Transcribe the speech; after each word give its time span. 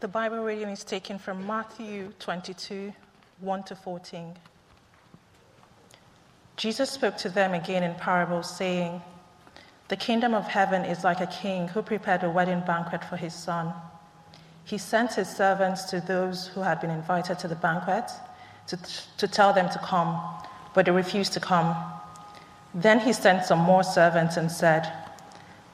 The 0.00 0.06
Bible 0.06 0.44
reading 0.44 0.68
is 0.68 0.84
taken 0.84 1.18
from 1.18 1.44
Matthew 1.44 2.12
22 2.20 2.92
1 3.40 3.62
to 3.64 3.74
14. 3.74 4.32
Jesus 6.56 6.88
spoke 6.88 7.16
to 7.16 7.28
them 7.28 7.52
again 7.52 7.82
in 7.82 7.96
parables, 7.96 8.56
saying, 8.56 9.02
The 9.88 9.96
kingdom 9.96 10.34
of 10.34 10.46
heaven 10.46 10.84
is 10.84 11.02
like 11.02 11.20
a 11.20 11.26
king 11.26 11.66
who 11.66 11.82
prepared 11.82 12.22
a 12.22 12.30
wedding 12.30 12.60
banquet 12.60 13.02
for 13.02 13.16
his 13.16 13.34
son. 13.34 13.74
He 14.64 14.78
sent 14.78 15.14
his 15.14 15.28
servants 15.28 15.82
to 15.86 16.00
those 16.00 16.46
who 16.46 16.60
had 16.60 16.80
been 16.80 16.90
invited 16.90 17.40
to 17.40 17.48
the 17.48 17.56
banquet 17.56 18.08
to, 18.68 18.78
to 19.16 19.26
tell 19.26 19.52
them 19.52 19.68
to 19.68 19.80
come, 19.80 20.16
but 20.74 20.86
they 20.86 20.92
refused 20.92 21.32
to 21.32 21.40
come. 21.40 21.74
Then 22.72 23.00
he 23.00 23.12
sent 23.12 23.46
some 23.46 23.58
more 23.58 23.82
servants 23.82 24.36
and 24.36 24.48
said, 24.48 24.92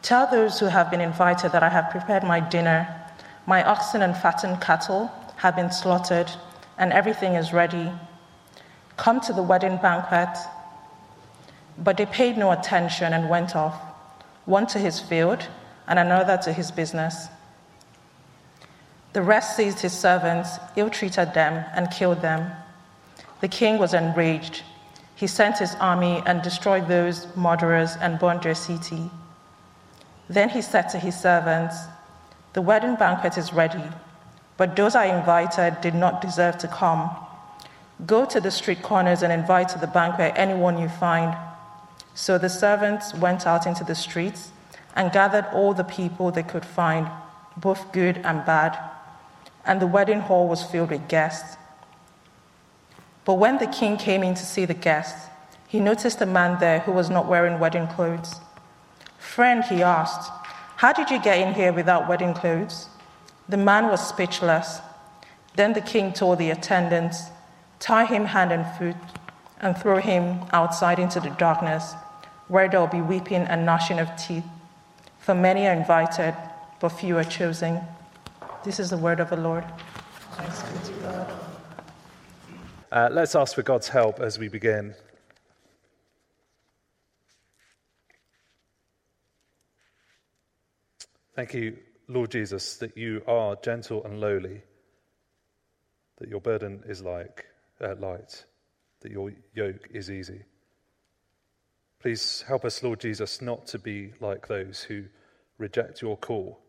Tell 0.00 0.27
those 0.30 0.59
who 0.61 0.66
have 0.66 0.91
been 0.91 1.02
invited 1.02 1.52
that 1.52 1.62
I 1.62 1.68
have 1.68 1.91
prepared 1.91 2.25
my 2.25 2.41
dinner. 2.41 3.02
My 3.47 3.63
oxen 3.63 4.03
and 4.03 4.17
fattened 4.17 4.61
cattle 4.61 5.11
have 5.37 5.57
been 5.57 5.71
slaughtered, 5.71 6.30
and 6.79 6.93
everything 6.93 7.35
is 7.35 7.52
ready. 7.52 7.93
Come 8.97 9.21
to 9.23 9.33
the 9.33 9.43
wedding 9.43 9.77
banquet. 9.77 10.37
But 11.77 11.97
they 11.97 12.07
paid 12.07 12.38
no 12.38 12.52
attention 12.52 13.12
and 13.12 13.29
went 13.29 13.57
off, 13.57 13.75
one 14.45 14.66
to 14.69 14.79
his 14.79 15.01
field 15.01 15.49
and 15.87 15.99
another 15.99 16.37
to 16.38 16.52
his 16.52 16.71
business. 16.71 17.29
The 19.12 19.23
rest 19.23 19.57
seized 19.57 19.80
his 19.80 19.93
servants, 19.93 20.59
ill 20.77 20.91
treated 20.91 21.35
them, 21.35 21.65
and 21.74 21.91
killed 21.91 22.23
them. 22.23 22.51
The 23.41 23.49
king 23.49 23.79
was 23.79 23.95
enraged. 23.95 24.63
He 25.15 25.27
sent 25.27 25.59
his 25.59 25.74
army 25.77 26.23
and 26.27 26.43
destroyed 26.43 26.88
those 26.88 27.27
murderers 27.37 27.97
and 28.01 28.19
burned 28.19 28.43
their 28.43 28.55
city. 28.55 29.11
Then 30.29 30.49
he 30.49 30.63
said 30.63 30.88
to 30.91 30.99
his 30.99 31.19
servants, 31.21 31.77
The 32.55 32.63
wedding 32.63 32.95
banquet 32.95 33.37
is 33.37 33.53
ready, 33.53 33.83
but 34.57 34.77
those 34.77 34.95
I 34.95 35.07
invited 35.07 35.81
did 35.81 35.95
not 35.95 36.21
deserve 36.21 36.57
to 36.59 36.69
come. 36.69 37.11
Go 38.07 38.24
to 38.27 38.41
the 38.41 38.52
street 38.52 38.80
corners 38.80 39.23
and 39.23 39.33
invite 39.33 39.69
to 39.71 39.79
the 39.79 39.88
banquet 39.88 40.35
anyone 40.37 40.79
you 40.79 40.88
find. 40.88 41.37
So 42.15 42.38
the 42.38 42.49
servants 42.49 43.13
went 43.13 43.45
out 43.45 43.66
into 43.66 43.83
the 43.83 43.96
streets 43.96 44.52
and 44.95 45.11
gathered 45.11 45.46
all 45.52 45.74
the 45.74 45.83
people 45.83 46.30
they 46.30 46.45
could 46.45 46.65
find, 46.65 47.09
both 47.57 47.91
good 47.93 48.19
and 48.19 48.46
bad, 48.46 48.79
and 49.66 49.83
the 49.83 49.89
wedding 49.89 50.21
hall 50.21 50.46
was 50.46 50.63
filled 50.63 50.91
with 50.91 51.09
guests. 51.09 51.57
But 53.24 53.35
when 53.35 53.59
the 53.59 53.66
king 53.66 53.96
came 53.96 54.23
in 54.23 54.35
to 54.35 54.46
see 54.46 54.65
the 54.65 54.74
guests, 54.74 55.29
he 55.66 55.80
noticed 55.80 56.21
a 56.21 56.27
man 56.27 56.61
there 56.61 56.79
who 56.80 56.93
was 56.93 57.11
not 57.11 57.27
wearing 57.27 57.59
wedding 57.59 57.89
clothes. 57.89 58.37
Friend, 59.18 59.65
he 59.65 59.83
asked, 59.83 60.30
how 60.77 60.93
did 60.93 61.11
you 61.11 61.21
get 61.21 61.39
in 61.39 61.55
here 61.55 61.73
without 61.73 62.09
wedding 62.09 62.35
clothes? 62.35 62.89
The 63.49 63.57
man 63.57 63.89
was 63.89 64.06
speechless. 64.06 64.81
Then 65.56 65.72
the 65.72 65.81
king 65.81 66.12
told 66.12 66.39
the 66.39 66.50
attendants, 66.50 67.25
Tie 67.78 68.06
him 68.06 68.25
hand 68.25 68.53
and 68.53 68.67
foot 68.77 68.97
and 69.61 69.77
throw 69.77 69.99
him 69.99 70.41
outside 70.53 70.99
into 70.99 71.21
the 71.21 71.31
darkness 71.31 71.95
where 72.49 72.69
there 72.69 72.81
will 72.81 72.87
be 72.87 73.00
weeping 73.00 73.43
and 73.43 73.65
gnashing 73.65 73.99
of 73.99 74.09
teeth. 74.17 74.45
For 75.19 75.34
many 75.34 75.67
are 75.67 75.72
invited, 75.72 76.34
but 76.81 76.91
few 76.91 77.17
are 77.19 77.25
chosen. 77.25 77.81
This 78.65 78.78
is 78.78 78.91
the 78.91 78.99
word 78.99 79.21
of 79.21 79.31
the 79.31 79.37
Lord. 79.37 79.65
Uh, 82.93 83.09
let's 83.11 83.34
ask 83.34 83.55
for 83.55 83.62
God's 83.62 83.89
help 83.89 84.21
as 84.21 84.39
we 84.39 84.49
begin. 84.49 84.95
Thank 91.34 91.53
you, 91.53 91.78
Lord 92.06 92.31
Jesus, 92.31 92.77
that 92.77 92.97
you 92.97 93.22
are 93.27 93.56
gentle 93.56 94.04
and 94.04 94.21
lowly, 94.21 94.62
that 96.19 96.28
your 96.28 96.41
burden 96.41 96.84
is 96.87 97.03
like 97.03 97.47
uh, 97.81 97.97
light, 97.99 98.44
that 99.00 99.10
your 99.10 99.32
yoke 99.53 99.88
is 99.93 100.10
easy. 100.10 100.43
Please 101.99 102.45
help 102.47 102.65
us, 102.65 102.83
Lord 102.83 103.00
Jesus, 103.00 103.43
not 103.43 103.67
to 103.69 103.78
be 103.81 104.12
like 104.21 104.47
those 104.47 104.83
who 104.83 105.05
reject 105.59 106.03
your 106.03 106.17
call. 106.17 106.61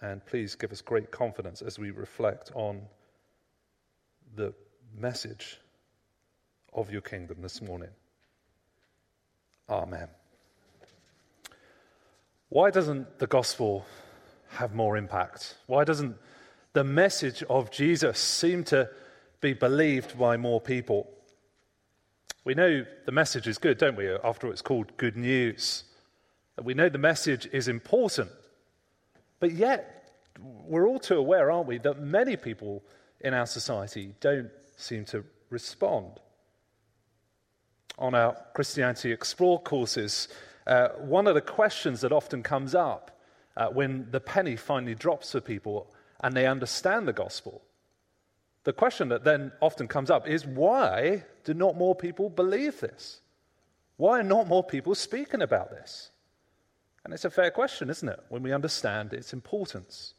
And 0.00 0.24
please 0.24 0.54
give 0.54 0.70
us 0.70 0.80
great 0.80 1.10
confidence 1.10 1.62
as 1.62 1.78
we 1.78 1.90
reflect 1.90 2.52
on 2.54 2.82
the 4.36 4.54
message 4.94 5.58
of 6.72 6.90
your 6.92 7.00
kingdom 7.00 7.38
this 7.40 7.60
morning. 7.60 7.90
Amen. 9.68 10.08
Why 12.48 12.70
doesn't 12.70 13.18
the 13.18 13.26
gospel 13.26 13.84
have 14.50 14.74
more 14.74 14.96
impact? 14.96 15.56
Why 15.66 15.84
doesn't 15.84 16.16
the 16.72 16.84
message 16.84 17.42
of 17.44 17.70
Jesus 17.70 18.18
seem 18.18 18.64
to 18.64 18.88
be 19.40 19.52
believed 19.52 20.18
by 20.18 20.36
more 20.36 20.60
people? 20.60 21.10
We 22.44 22.54
know 22.54 22.86
the 23.04 23.12
message 23.12 23.48
is 23.48 23.58
good, 23.58 23.78
don't 23.78 23.96
we? 23.96 24.08
After 24.08 24.46
all, 24.46 24.52
it's 24.52 24.62
called 24.62 24.96
good 24.96 25.16
news. 25.16 25.82
We 26.62 26.74
know 26.74 26.88
the 26.88 26.98
message 26.98 27.48
is 27.52 27.66
important. 27.66 28.30
But 29.40 29.52
yet, 29.52 30.12
we're 30.38 30.86
all 30.86 31.00
too 31.00 31.16
aware, 31.16 31.50
aren't 31.50 31.66
we, 31.66 31.78
that 31.78 32.00
many 32.00 32.36
people 32.36 32.84
in 33.20 33.34
our 33.34 33.46
society 33.46 34.14
don't 34.20 34.50
seem 34.76 35.04
to 35.06 35.24
respond. 35.50 36.20
On 37.98 38.14
our 38.14 38.36
Christianity 38.54 39.10
Explore 39.10 39.60
courses, 39.62 40.28
uh, 40.66 40.88
one 40.98 41.26
of 41.26 41.34
the 41.34 41.40
questions 41.40 42.00
that 42.00 42.12
often 42.12 42.42
comes 42.42 42.74
up 42.74 43.18
uh, 43.56 43.68
when 43.68 44.08
the 44.10 44.20
penny 44.20 44.56
finally 44.56 44.94
drops 44.94 45.32
for 45.32 45.40
people 45.40 45.92
and 46.20 46.34
they 46.34 46.46
understand 46.46 47.06
the 47.06 47.12
gospel 47.12 47.62
the 48.66 48.72
question 48.72 49.10
that 49.10 49.22
then 49.22 49.52
often 49.62 49.86
comes 49.86 50.10
up 50.10 50.26
is 50.26 50.44
why 50.44 51.22
do 51.44 51.54
not 51.54 51.76
more 51.76 51.94
people 51.94 52.28
believe 52.28 52.80
this? 52.80 53.20
Why 53.96 54.18
are 54.18 54.24
not 54.24 54.48
more 54.48 54.64
people 54.64 54.96
speaking 54.96 55.40
about 55.40 55.70
this? 55.70 56.10
And 57.04 57.14
it's 57.14 57.24
a 57.24 57.30
fair 57.30 57.52
question, 57.52 57.88
isn't 57.90 58.08
it, 58.08 58.18
when 58.28 58.42
we 58.42 58.52
understand 58.52 59.12
its 59.12 59.32
importance? 59.32 60.14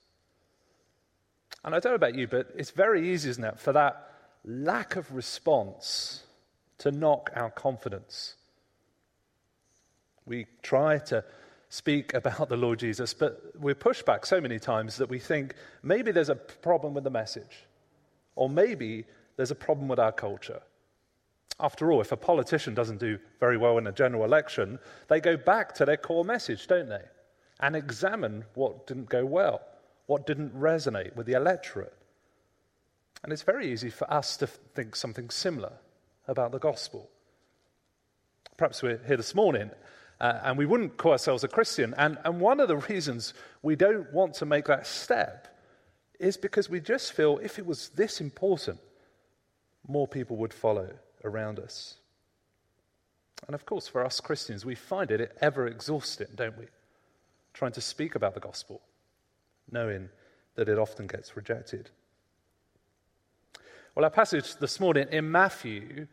And 1.66 1.76
I 1.76 1.82
don't 1.82 1.92
know 1.92 1.96
about 1.96 2.16
you, 2.16 2.26
but 2.26 2.48
it's 2.56 2.72
very 2.72 3.10
easy, 3.10 3.30
isn't 3.32 3.44
it, 3.44 3.60
for 3.60 3.74
that 3.74 4.14
lack 4.46 4.96
of 4.96 5.14
response 5.14 6.24
to 6.78 6.90
knock 6.90 7.30
our 7.36 7.50
confidence. 7.50 8.36
We 10.28 10.46
try 10.62 11.00
to 11.00 11.24
speak 11.70 12.14
about 12.14 12.50
the 12.50 12.58
Lord 12.58 12.80
Jesus, 12.80 13.14
but 13.14 13.42
we're 13.60 13.76
pushed 13.76 14.06
back 14.06 14.26
so 14.26 14.40
many 14.40 14.60
times 14.60 14.98
that 14.98 15.10
we 15.10 15.20
think 15.20 15.56
maybe 15.82 16.12
there's 16.12 16.30
a 16.30 16.36
problem 16.36 16.94
with 16.94 17.04
the 17.04 17.10
message. 17.10 17.66
Or 18.36 18.50
maybe 18.50 19.06
there's 19.36 19.52
a 19.52 19.56
problem 19.56 19.88
with 19.88 20.00
our 20.00 20.12
culture. 20.12 20.62
After 21.60 21.92
all, 21.92 22.02
if 22.02 22.12
a 22.12 22.18
politician 22.18 22.76
doesn't 22.76 23.00
do 23.00 23.18
very 23.40 23.58
well 23.58 23.78
in 23.78 23.88
a 23.88 23.92
general 23.92 24.24
election, 24.24 24.80
they 25.08 25.20
go 25.20 25.38
back 25.38 25.74
to 25.76 25.86
their 25.86 25.98
core 25.98 26.24
message, 26.24 26.68
don't 26.68 26.90
they? 26.90 27.04
And 27.60 27.76
examine 27.76 28.46
what 28.54 28.86
didn't 28.86 29.10
go 29.10 29.26
well, 29.26 29.62
what 30.06 30.28
didn't 30.28 30.54
resonate 30.54 31.16
with 31.16 31.26
the 31.26 31.34
electorate. 31.34 31.94
And 33.24 33.34
it's 33.34 33.42
very 33.42 33.72
easy 33.72 33.90
for 33.90 34.12
us 34.14 34.38
to 34.38 34.48
think 34.48 34.96
something 34.96 35.32
similar 35.32 35.74
about 36.28 36.52
the 36.52 36.60
gospel. 36.60 37.10
Perhaps 38.58 38.84
we're 38.84 39.02
here 39.08 39.18
this 39.18 39.34
morning 39.34 39.72
uh, 40.20 40.40
and 40.44 40.58
we 40.58 40.66
wouldn't 40.66 40.98
call 40.98 41.12
ourselves 41.12 41.44
a 41.44 41.48
Christian. 41.48 41.94
And, 41.98 42.18
and 42.26 42.40
one 42.40 42.60
of 42.60 42.68
the 42.68 42.78
reasons 42.78 43.34
we 43.62 43.76
don't 43.76 44.12
want 44.12 44.36
to 44.36 44.46
make 44.46 44.66
that 44.66 44.88
step 44.88 45.48
is 46.20 46.38
because 46.38 46.70
we 46.70 46.80
just 46.80 47.14
feel 47.14 47.38
if 47.40 47.60
it 47.60 47.66
was 47.66 47.90
this 47.90 48.20
important, 48.20 48.80
more 49.88 50.08
people 50.08 50.38
would 50.38 50.54
follow 50.54 50.90
around 51.24 51.60
us. 51.60 51.96
And 53.46 53.54
of 53.54 53.66
course, 53.66 53.88
for 53.88 54.04
us 54.04 54.20
Christians, 54.20 54.66
we 54.66 54.76
find 54.76 55.12
it 55.12 55.38
ever 55.42 55.68
exhausting, 55.68 56.28
don't 56.36 56.58
we? 56.58 56.66
Trying 57.54 57.74
to 57.74 57.82
speak 57.82 58.16
about 58.16 58.34
the 58.34 58.40
gospel, 58.40 58.82
knowing 59.72 60.10
that 60.56 60.70
it 60.70 60.80
often 60.80 61.06
gets 61.06 61.36
rejected. 61.38 61.92
Well, 63.94 64.06
our 64.06 64.12
passage 64.12 64.56
this 64.56 64.80
morning 64.80 65.08
in 65.12 65.32
Matthew 65.32 66.08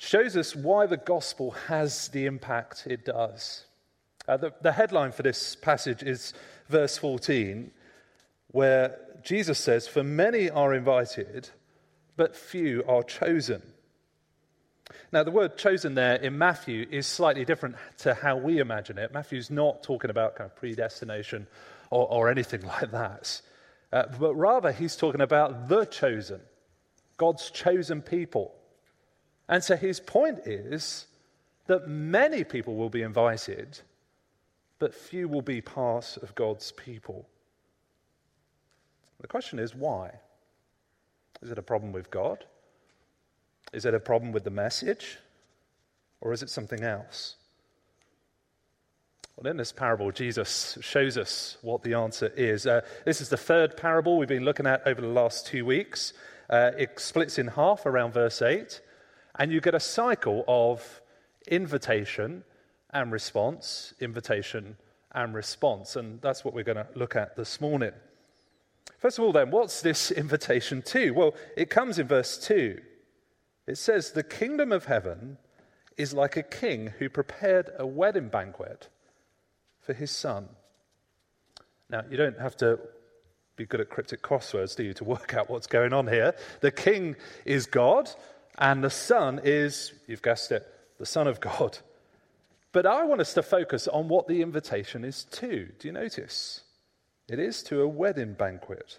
shows 0.00 0.34
us 0.34 0.56
why 0.56 0.86
the 0.86 0.96
gospel 0.96 1.50
has 1.50 2.08
the 2.08 2.24
impact 2.24 2.86
it 2.86 3.04
does. 3.04 3.66
Uh, 4.26 4.38
the, 4.38 4.50
the 4.62 4.72
headline 4.72 5.12
for 5.12 5.22
this 5.22 5.54
passage 5.54 6.02
is 6.02 6.32
verse 6.70 6.96
14, 6.96 7.70
where 8.48 8.98
Jesus 9.22 9.58
says, 9.58 9.86
For 9.86 10.02
many 10.02 10.48
are 10.48 10.72
invited, 10.72 11.50
but 12.16 12.34
few 12.34 12.82
are 12.88 13.02
chosen. 13.02 13.60
Now, 15.12 15.22
the 15.22 15.30
word 15.30 15.58
chosen 15.58 15.94
there 15.96 16.16
in 16.16 16.38
Matthew 16.38 16.86
is 16.90 17.06
slightly 17.06 17.44
different 17.44 17.76
to 17.98 18.14
how 18.14 18.38
we 18.38 18.58
imagine 18.58 18.96
it. 18.96 19.12
Matthew's 19.12 19.50
not 19.50 19.82
talking 19.82 20.08
about 20.08 20.34
kind 20.34 20.50
of 20.50 20.56
predestination 20.56 21.46
or, 21.90 22.10
or 22.10 22.30
anything 22.30 22.62
like 22.62 22.90
that, 22.92 23.42
uh, 23.92 24.04
but 24.18 24.32
rather 24.34 24.72
he's 24.72 24.96
talking 24.96 25.20
about 25.20 25.68
the 25.68 25.84
chosen, 25.84 26.40
God's 27.18 27.50
chosen 27.50 28.00
people. 28.00 28.54
And 29.50 29.62
so 29.64 29.76
his 29.76 29.98
point 29.98 30.46
is 30.46 31.06
that 31.66 31.88
many 31.88 32.44
people 32.44 32.76
will 32.76 32.88
be 32.88 33.02
invited, 33.02 33.80
but 34.78 34.94
few 34.94 35.28
will 35.28 35.42
be 35.42 35.60
part 35.60 36.16
of 36.22 36.34
God's 36.36 36.70
people. 36.72 37.28
The 39.20 39.26
question 39.26 39.58
is 39.58 39.74
why? 39.74 40.12
Is 41.42 41.50
it 41.50 41.58
a 41.58 41.62
problem 41.62 41.92
with 41.92 42.10
God? 42.10 42.44
Is 43.72 43.84
it 43.84 43.92
a 43.92 44.00
problem 44.00 44.30
with 44.30 44.44
the 44.44 44.50
message? 44.50 45.18
Or 46.20 46.32
is 46.32 46.42
it 46.42 46.50
something 46.50 46.84
else? 46.84 47.34
Well, 49.36 49.50
in 49.50 49.56
this 49.56 49.72
parable, 49.72 50.12
Jesus 50.12 50.78
shows 50.80 51.18
us 51.18 51.56
what 51.62 51.82
the 51.82 51.94
answer 51.94 52.32
is. 52.36 52.66
Uh, 52.66 52.82
this 53.04 53.20
is 53.20 53.30
the 53.30 53.36
third 53.36 53.76
parable 53.76 54.16
we've 54.16 54.28
been 54.28 54.44
looking 54.44 54.66
at 54.66 54.86
over 54.86 55.00
the 55.00 55.08
last 55.08 55.46
two 55.46 55.64
weeks. 55.64 56.12
Uh, 56.48 56.70
it 56.78 57.00
splits 57.00 57.38
in 57.38 57.48
half 57.48 57.84
around 57.84 58.12
verse 58.12 58.42
8, 58.42 58.80
and 59.38 59.52
you 59.52 59.60
get 59.60 59.74
a 59.74 59.80
cycle 59.80 60.44
of 60.48 61.00
invitation 61.46 62.44
and 62.90 63.12
response, 63.12 63.94
invitation 64.00 64.76
and 65.12 65.34
response. 65.34 65.96
And 65.96 66.20
that's 66.20 66.44
what 66.44 66.54
we're 66.54 66.64
going 66.64 66.76
to 66.76 66.88
look 66.94 67.16
at 67.16 67.36
this 67.36 67.60
morning. 67.60 67.92
First 68.98 69.18
of 69.18 69.24
all, 69.24 69.32
then, 69.32 69.50
what's 69.50 69.80
this 69.80 70.10
invitation 70.10 70.82
to? 70.82 71.10
Well, 71.12 71.34
it 71.56 71.70
comes 71.70 71.98
in 71.98 72.06
verse 72.06 72.36
2. 72.38 72.80
It 73.66 73.78
says, 73.78 74.12
The 74.12 74.22
kingdom 74.22 74.72
of 74.72 74.84
heaven 74.84 75.38
is 75.96 76.12
like 76.12 76.36
a 76.36 76.42
king 76.42 76.92
who 76.98 77.08
prepared 77.08 77.70
a 77.78 77.86
wedding 77.86 78.28
banquet 78.28 78.88
for 79.80 79.94
his 79.94 80.10
son. 80.10 80.48
Now, 81.88 82.02
you 82.10 82.16
don't 82.16 82.38
have 82.38 82.56
to 82.58 82.78
be 83.56 83.66
good 83.66 83.80
at 83.80 83.90
cryptic 83.90 84.22
crosswords, 84.22 84.76
do 84.76 84.82
you, 84.82 84.94
to 84.94 85.04
work 85.04 85.34
out 85.34 85.50
what's 85.50 85.66
going 85.66 85.92
on 85.92 86.06
here? 86.06 86.34
The 86.60 86.70
king 86.70 87.16
is 87.44 87.66
God, 87.66 88.10
and 88.60 88.84
the 88.84 88.90
son 88.90 89.40
is, 89.42 89.92
you've 90.06 90.22
guessed 90.22 90.52
it, 90.52 90.66
the 90.98 91.06
son 91.06 91.26
of 91.26 91.40
God. 91.40 91.78
But 92.72 92.86
I 92.86 93.04
want 93.04 93.20
us 93.20 93.34
to 93.34 93.42
focus 93.42 93.88
on 93.88 94.08
what 94.08 94.28
the 94.28 94.42
invitation 94.42 95.04
is 95.04 95.24
to. 95.24 95.68
Do 95.78 95.88
you 95.88 95.92
notice? 95.92 96.62
It 97.28 97.38
is 97.38 97.62
to 97.64 97.80
a 97.80 97.88
wedding 97.88 98.34
banquet. 98.34 98.98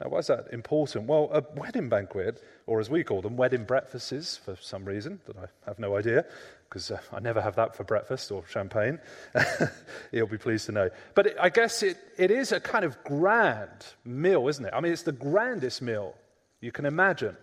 Now, 0.00 0.10
why 0.10 0.18
is 0.18 0.26
that 0.26 0.48
important? 0.52 1.06
Well, 1.06 1.30
a 1.32 1.42
wedding 1.58 1.88
banquet, 1.88 2.42
or 2.66 2.80
as 2.80 2.90
we 2.90 3.02
call 3.02 3.22
them, 3.22 3.36
wedding 3.36 3.64
breakfasts 3.64 4.36
for 4.36 4.56
some 4.60 4.84
reason 4.84 5.20
that 5.26 5.36
I 5.36 5.46
have 5.66 5.78
no 5.78 5.96
idea, 5.96 6.24
because 6.68 6.90
uh, 6.90 6.98
I 7.12 7.20
never 7.20 7.40
have 7.40 7.56
that 7.56 7.74
for 7.74 7.84
breakfast 7.84 8.30
or 8.30 8.44
champagne. 8.46 8.98
You'll 10.12 10.28
be 10.28 10.38
pleased 10.38 10.66
to 10.66 10.72
know. 10.72 10.90
But 11.14 11.28
it, 11.28 11.36
I 11.40 11.48
guess 11.48 11.82
it, 11.82 11.96
it 12.16 12.30
is 12.30 12.52
a 12.52 12.60
kind 12.60 12.84
of 12.84 13.02
grand 13.04 13.86
meal, 14.04 14.48
isn't 14.48 14.64
it? 14.64 14.72
I 14.74 14.80
mean, 14.80 14.92
it's 14.92 15.02
the 15.02 15.12
grandest 15.12 15.82
meal 15.82 16.14
you 16.60 16.72
can 16.72 16.84
imagine. 16.84 17.36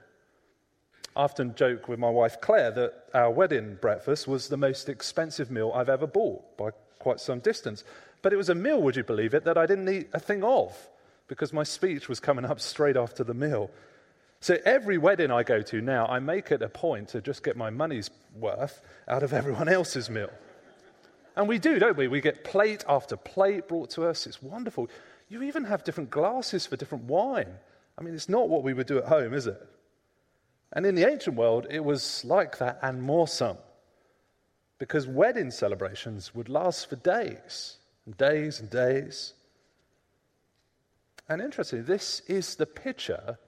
I 1.15 1.23
often 1.23 1.55
joke 1.55 1.87
with 1.87 1.97
my 1.97 2.09
wife 2.09 2.41
Claire 2.41 2.71
that 2.71 3.05
our 3.13 3.31
wedding 3.31 3.77
breakfast 3.79 4.27
was 4.27 4.49
the 4.49 4.57
most 4.57 4.89
expensive 4.89 5.49
meal 5.49 5.71
I've 5.73 5.89
ever 5.89 6.07
bought 6.07 6.57
by 6.57 6.71
quite 6.99 7.19
some 7.19 7.39
distance. 7.39 7.83
But 8.21 8.33
it 8.33 8.37
was 8.37 8.49
a 8.49 8.55
meal, 8.55 8.81
would 8.81 8.95
you 8.95 9.03
believe 9.03 9.33
it, 9.33 9.45
that 9.45 9.57
I 9.57 9.65
didn't 9.65 9.87
eat 9.87 10.09
a 10.13 10.19
thing 10.19 10.43
of 10.43 10.75
because 11.27 11.53
my 11.53 11.63
speech 11.63 12.09
was 12.09 12.19
coming 12.19 12.45
up 12.45 12.59
straight 12.59 12.97
after 12.97 13.23
the 13.23 13.33
meal. 13.33 13.71
So 14.41 14.57
every 14.65 14.97
wedding 14.97 15.31
I 15.31 15.43
go 15.43 15.61
to 15.61 15.81
now, 15.81 16.05
I 16.05 16.19
make 16.19 16.51
it 16.51 16.61
a 16.61 16.69
point 16.69 17.09
to 17.09 17.21
just 17.21 17.43
get 17.43 17.55
my 17.55 17.69
money's 17.69 18.09
worth 18.37 18.81
out 19.07 19.23
of 19.23 19.33
everyone 19.33 19.69
else's 19.69 20.09
meal. 20.09 20.29
And 21.35 21.47
we 21.47 21.59
do, 21.59 21.79
don't 21.79 21.97
we? 21.97 22.07
We 22.07 22.21
get 22.21 22.43
plate 22.43 22.83
after 22.87 23.15
plate 23.15 23.67
brought 23.67 23.89
to 23.91 24.05
us. 24.05 24.27
It's 24.27 24.41
wonderful. 24.41 24.89
You 25.29 25.43
even 25.43 25.63
have 25.65 25.83
different 25.83 26.09
glasses 26.09 26.65
for 26.65 26.75
different 26.75 27.05
wine. 27.05 27.53
I 27.97 28.03
mean, 28.03 28.13
it's 28.13 28.29
not 28.29 28.49
what 28.49 28.63
we 28.63 28.73
would 28.73 28.87
do 28.87 28.97
at 28.97 29.05
home, 29.05 29.33
is 29.33 29.47
it? 29.47 29.61
And 30.75 30.85
in 30.85 30.93
the 30.93 31.09
ancient 31.09 31.37
world, 31.37 31.67
it 31.69 31.83
was 31.83 32.23
like 32.25 32.57
that 32.57 32.79
and 32.81 33.01
more 33.01 33.27
some. 33.27 33.57
Because 34.77 35.07
wedding 35.07 35.51
celebrations 35.51 36.35
would 36.35 36.49
last 36.49 36.89
for 36.89 36.97
days 36.97 37.77
and 38.05 38.17
days 38.17 38.59
and 38.59 38.69
days. 38.69 39.33
And 41.29 41.41
interestingly, 41.41 41.85
this 41.85 42.19
is 42.27 42.55
the 42.55 42.65
picture 42.65 43.39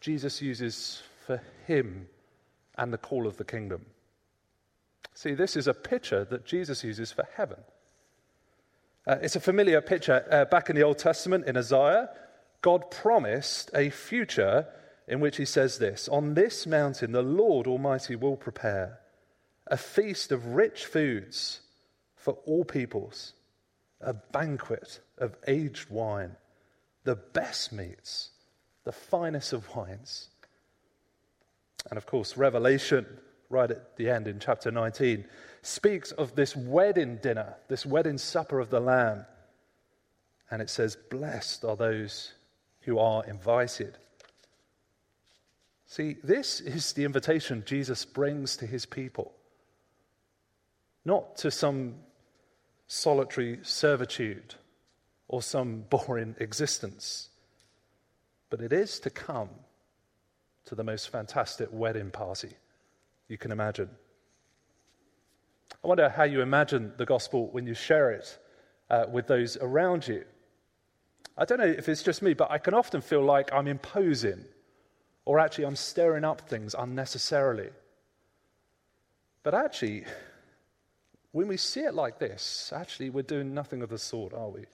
Jesus 0.00 0.40
uses 0.40 1.02
for 1.26 1.42
him 1.66 2.06
and 2.78 2.92
the 2.92 2.98
call 2.98 3.26
of 3.26 3.36
the 3.36 3.44
kingdom. 3.44 3.84
See, 5.14 5.34
this 5.34 5.56
is 5.56 5.66
a 5.66 5.74
picture 5.74 6.24
that 6.26 6.46
Jesus 6.46 6.84
uses 6.84 7.10
for 7.10 7.26
heaven. 7.36 7.58
Uh, 9.06 9.16
it's 9.20 9.36
a 9.36 9.40
familiar 9.40 9.80
picture. 9.80 10.24
Uh, 10.30 10.44
back 10.44 10.70
in 10.70 10.76
the 10.76 10.82
Old 10.82 10.98
Testament, 10.98 11.46
in 11.46 11.56
Isaiah, 11.56 12.08
God 12.62 12.90
promised 12.90 13.70
a 13.74 13.90
future 13.90 14.66
in 15.10 15.20
which 15.20 15.36
he 15.36 15.44
says 15.44 15.76
this 15.76 16.08
On 16.08 16.32
this 16.32 16.66
mountain, 16.66 17.12
the 17.12 17.22
Lord 17.22 17.66
Almighty 17.66 18.16
will 18.16 18.36
prepare 18.36 19.00
a 19.66 19.76
feast 19.76 20.32
of 20.32 20.46
rich 20.46 20.86
foods 20.86 21.60
for 22.16 22.38
all 22.46 22.64
peoples, 22.64 23.34
a 24.00 24.14
banquet 24.14 25.00
of 25.18 25.36
aged 25.46 25.90
wine, 25.90 26.36
the 27.04 27.16
best 27.16 27.72
meats 27.72 28.30
the 28.84 28.92
finest 28.92 29.52
of 29.52 29.74
wines. 29.76 30.28
And 31.90 31.96
of 31.96 32.06
course, 32.06 32.36
Revelation, 32.36 33.06
right 33.48 33.70
at 33.70 33.96
the 33.96 34.10
end 34.10 34.26
in 34.26 34.38
chapter 34.38 34.70
19, 34.70 35.24
speaks 35.62 36.12
of 36.12 36.34
this 36.34 36.56
wedding 36.56 37.16
dinner, 37.16 37.54
this 37.68 37.84
wedding 37.84 38.18
supper 38.18 38.58
of 38.58 38.70
the 38.70 38.80
Lamb. 38.80 39.24
And 40.50 40.62
it 40.62 40.70
says, 40.70 40.96
Blessed 41.10 41.64
are 41.64 41.76
those 41.76 42.32
who 42.80 42.98
are 42.98 43.24
invited. 43.26 43.98
See, 45.90 46.16
this 46.22 46.60
is 46.60 46.92
the 46.92 47.04
invitation 47.04 47.64
Jesus 47.66 48.04
brings 48.04 48.56
to 48.58 48.66
his 48.66 48.86
people. 48.86 49.32
Not 51.04 51.36
to 51.38 51.50
some 51.50 51.96
solitary 52.86 53.58
servitude 53.62 54.54
or 55.28 55.42
some 55.42 55.84
boring 55.90 56.36
existence 56.38 57.30
but 58.50 58.60
it 58.60 58.72
is 58.72 58.98
to 59.00 59.10
come 59.10 59.48
to 60.66 60.74
the 60.74 60.84
most 60.84 61.08
fantastic 61.08 61.68
wedding 61.72 62.10
party 62.10 62.50
you 63.28 63.38
can 63.38 63.52
imagine. 63.52 63.88
I 65.82 65.86
wonder 65.86 66.08
how 66.08 66.24
you 66.24 66.42
imagine 66.42 66.92
the 66.96 67.06
gospel 67.06 67.48
when 67.52 67.66
you 67.66 67.74
share 67.74 68.10
it 68.10 68.38
uh, 68.90 69.06
with 69.10 69.28
those 69.28 69.56
around 69.56 70.06
you. 70.08 70.24
I 71.38 71.44
don't 71.44 71.58
know 71.58 71.64
if 71.64 71.88
it's 71.88 72.02
just 72.02 72.22
me, 72.22 72.34
but 72.34 72.50
I 72.50 72.58
can 72.58 72.74
often 72.74 73.00
feel 73.00 73.22
like 73.22 73.52
I'm 73.52 73.68
imposing 73.68 74.44
or 75.24 75.38
actually 75.38 75.64
I'm 75.64 75.76
stirring 75.76 76.24
up 76.24 76.48
things 76.48 76.74
unnecessarily. 76.78 77.70
But 79.42 79.54
actually, 79.54 80.04
when 81.32 81.48
we 81.48 81.56
see 81.56 81.80
it 81.80 81.94
like 81.94 82.18
this, 82.18 82.72
actually, 82.74 83.10
we're 83.10 83.22
doing 83.22 83.54
nothing 83.54 83.82
of 83.82 83.88
the 83.88 83.98
sort, 83.98 84.34
are 84.34 84.48
we? 84.48 84.64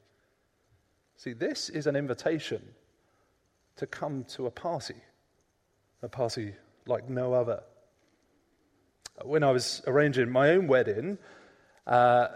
See, 1.16 1.32
this 1.32 1.68
is 1.68 1.86
an 1.86 1.96
invitation 1.96 2.62
to 3.76 3.86
come 3.86 4.24
to 4.24 4.46
a 4.46 4.50
party, 4.50 4.96
a 6.02 6.08
party 6.08 6.54
like 6.86 7.08
no 7.08 7.32
other. 7.32 7.62
When 9.22 9.42
I 9.42 9.50
was 9.50 9.82
arranging 9.86 10.30
my 10.30 10.50
own 10.50 10.66
wedding, 10.66 11.18
uh, 11.86 12.28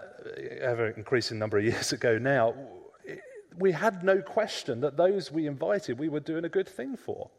ever 0.61 0.89
increasing 0.89 1.39
number 1.39 1.59
of 1.59 1.65
years 1.73 1.93
ago 1.93 2.19
now, 2.19 2.55
we 3.59 3.73
had 3.73 4.05
no 4.05 4.23
question 4.23 4.81
that 4.81 4.97
those 4.97 5.33
we 5.33 5.47
invited, 5.47 5.99
we 5.99 6.09
were 6.09 6.21
doing 6.21 6.45
a 6.45 6.49
good 6.49 6.69
thing 6.69 6.97
for. 6.97 7.31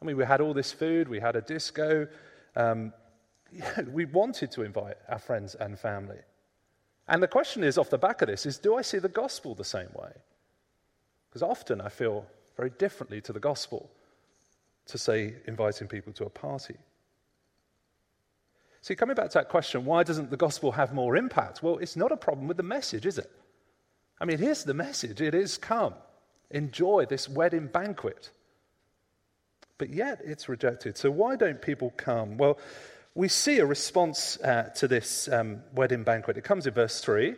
I 0.00 0.04
mean, 0.04 0.16
we 0.16 0.24
had 0.24 0.40
all 0.40 0.54
this 0.54 0.72
food, 0.72 1.08
we 1.08 1.20
had 1.20 1.36
a 1.36 1.40
disco. 1.40 2.06
Um, 2.54 2.92
yeah, 3.52 3.82
we 3.82 4.04
wanted 4.04 4.50
to 4.52 4.62
invite 4.62 4.96
our 5.08 5.18
friends 5.18 5.54
and 5.54 5.78
family. 5.78 6.18
And 7.08 7.22
the 7.22 7.28
question 7.28 7.64
is, 7.64 7.78
off 7.78 7.90
the 7.90 7.98
back 7.98 8.20
of 8.20 8.28
this, 8.28 8.44
is 8.44 8.58
do 8.58 8.76
I 8.76 8.82
see 8.82 8.98
the 8.98 9.08
gospel 9.08 9.54
the 9.54 9.64
same 9.64 9.88
way? 9.94 10.12
Because 11.28 11.42
often 11.42 11.80
I 11.80 11.88
feel 11.88 12.26
very 12.56 12.70
differently 12.70 13.20
to 13.22 13.32
the 13.32 13.40
gospel 13.40 13.90
to 14.86 14.98
say 14.98 15.34
inviting 15.46 15.88
people 15.88 16.12
to 16.14 16.24
a 16.24 16.30
party. 16.30 16.76
See, 18.82 18.94
coming 18.94 19.16
back 19.16 19.30
to 19.30 19.38
that 19.38 19.48
question, 19.48 19.84
why 19.84 20.02
doesn't 20.02 20.30
the 20.30 20.36
gospel 20.36 20.72
have 20.72 20.94
more 20.94 21.16
impact? 21.16 21.62
Well, 21.62 21.78
it's 21.78 21.96
not 21.96 22.12
a 22.12 22.16
problem 22.16 22.46
with 22.46 22.56
the 22.56 22.62
message, 22.62 23.06
is 23.06 23.18
it? 23.18 23.30
I 24.20 24.24
mean, 24.24 24.38
here's 24.38 24.64
the 24.64 24.74
message 24.74 25.20
it 25.20 25.34
is 25.34 25.58
come, 25.58 25.94
enjoy 26.50 27.06
this 27.06 27.28
wedding 27.28 27.66
banquet. 27.66 28.30
But 29.78 29.90
yet 29.90 30.20
it's 30.24 30.48
rejected. 30.48 30.98
So 30.98 31.10
why 31.10 31.36
don't 31.36 31.62
people 31.62 31.92
come? 31.96 32.36
Well, 32.36 32.58
we 33.14 33.28
see 33.28 33.58
a 33.58 33.66
response 33.66 34.38
uh, 34.40 34.70
to 34.76 34.86
this 34.88 35.28
um, 35.28 35.62
wedding 35.74 36.02
banquet. 36.02 36.36
It 36.36 36.44
comes 36.44 36.66
in 36.66 36.74
verse 36.74 37.00
3. 37.00 37.34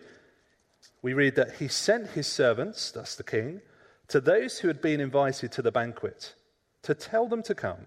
We 1.03 1.13
read 1.15 1.37
that 1.37 1.55
he 1.55 1.69
sent 1.69 2.09
his 2.09 2.27
servants, 2.27 2.91
that's 2.91 3.15
the 3.15 3.23
king, 3.23 3.63
to 4.09 4.21
those 4.21 4.59
who 4.59 4.69
had 4.69 4.83
been 4.83 5.01
invited 5.01 5.53
to 5.53 5.63
the 5.63 5.73
banquet 5.73 6.35
to 6.83 6.95
tell 6.95 7.29
them 7.29 7.43
to 7.45 7.55
come, 7.55 7.87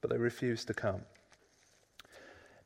but 0.00 0.10
they 0.10 0.16
refused 0.16 0.66
to 0.68 0.74
come. 0.74 1.02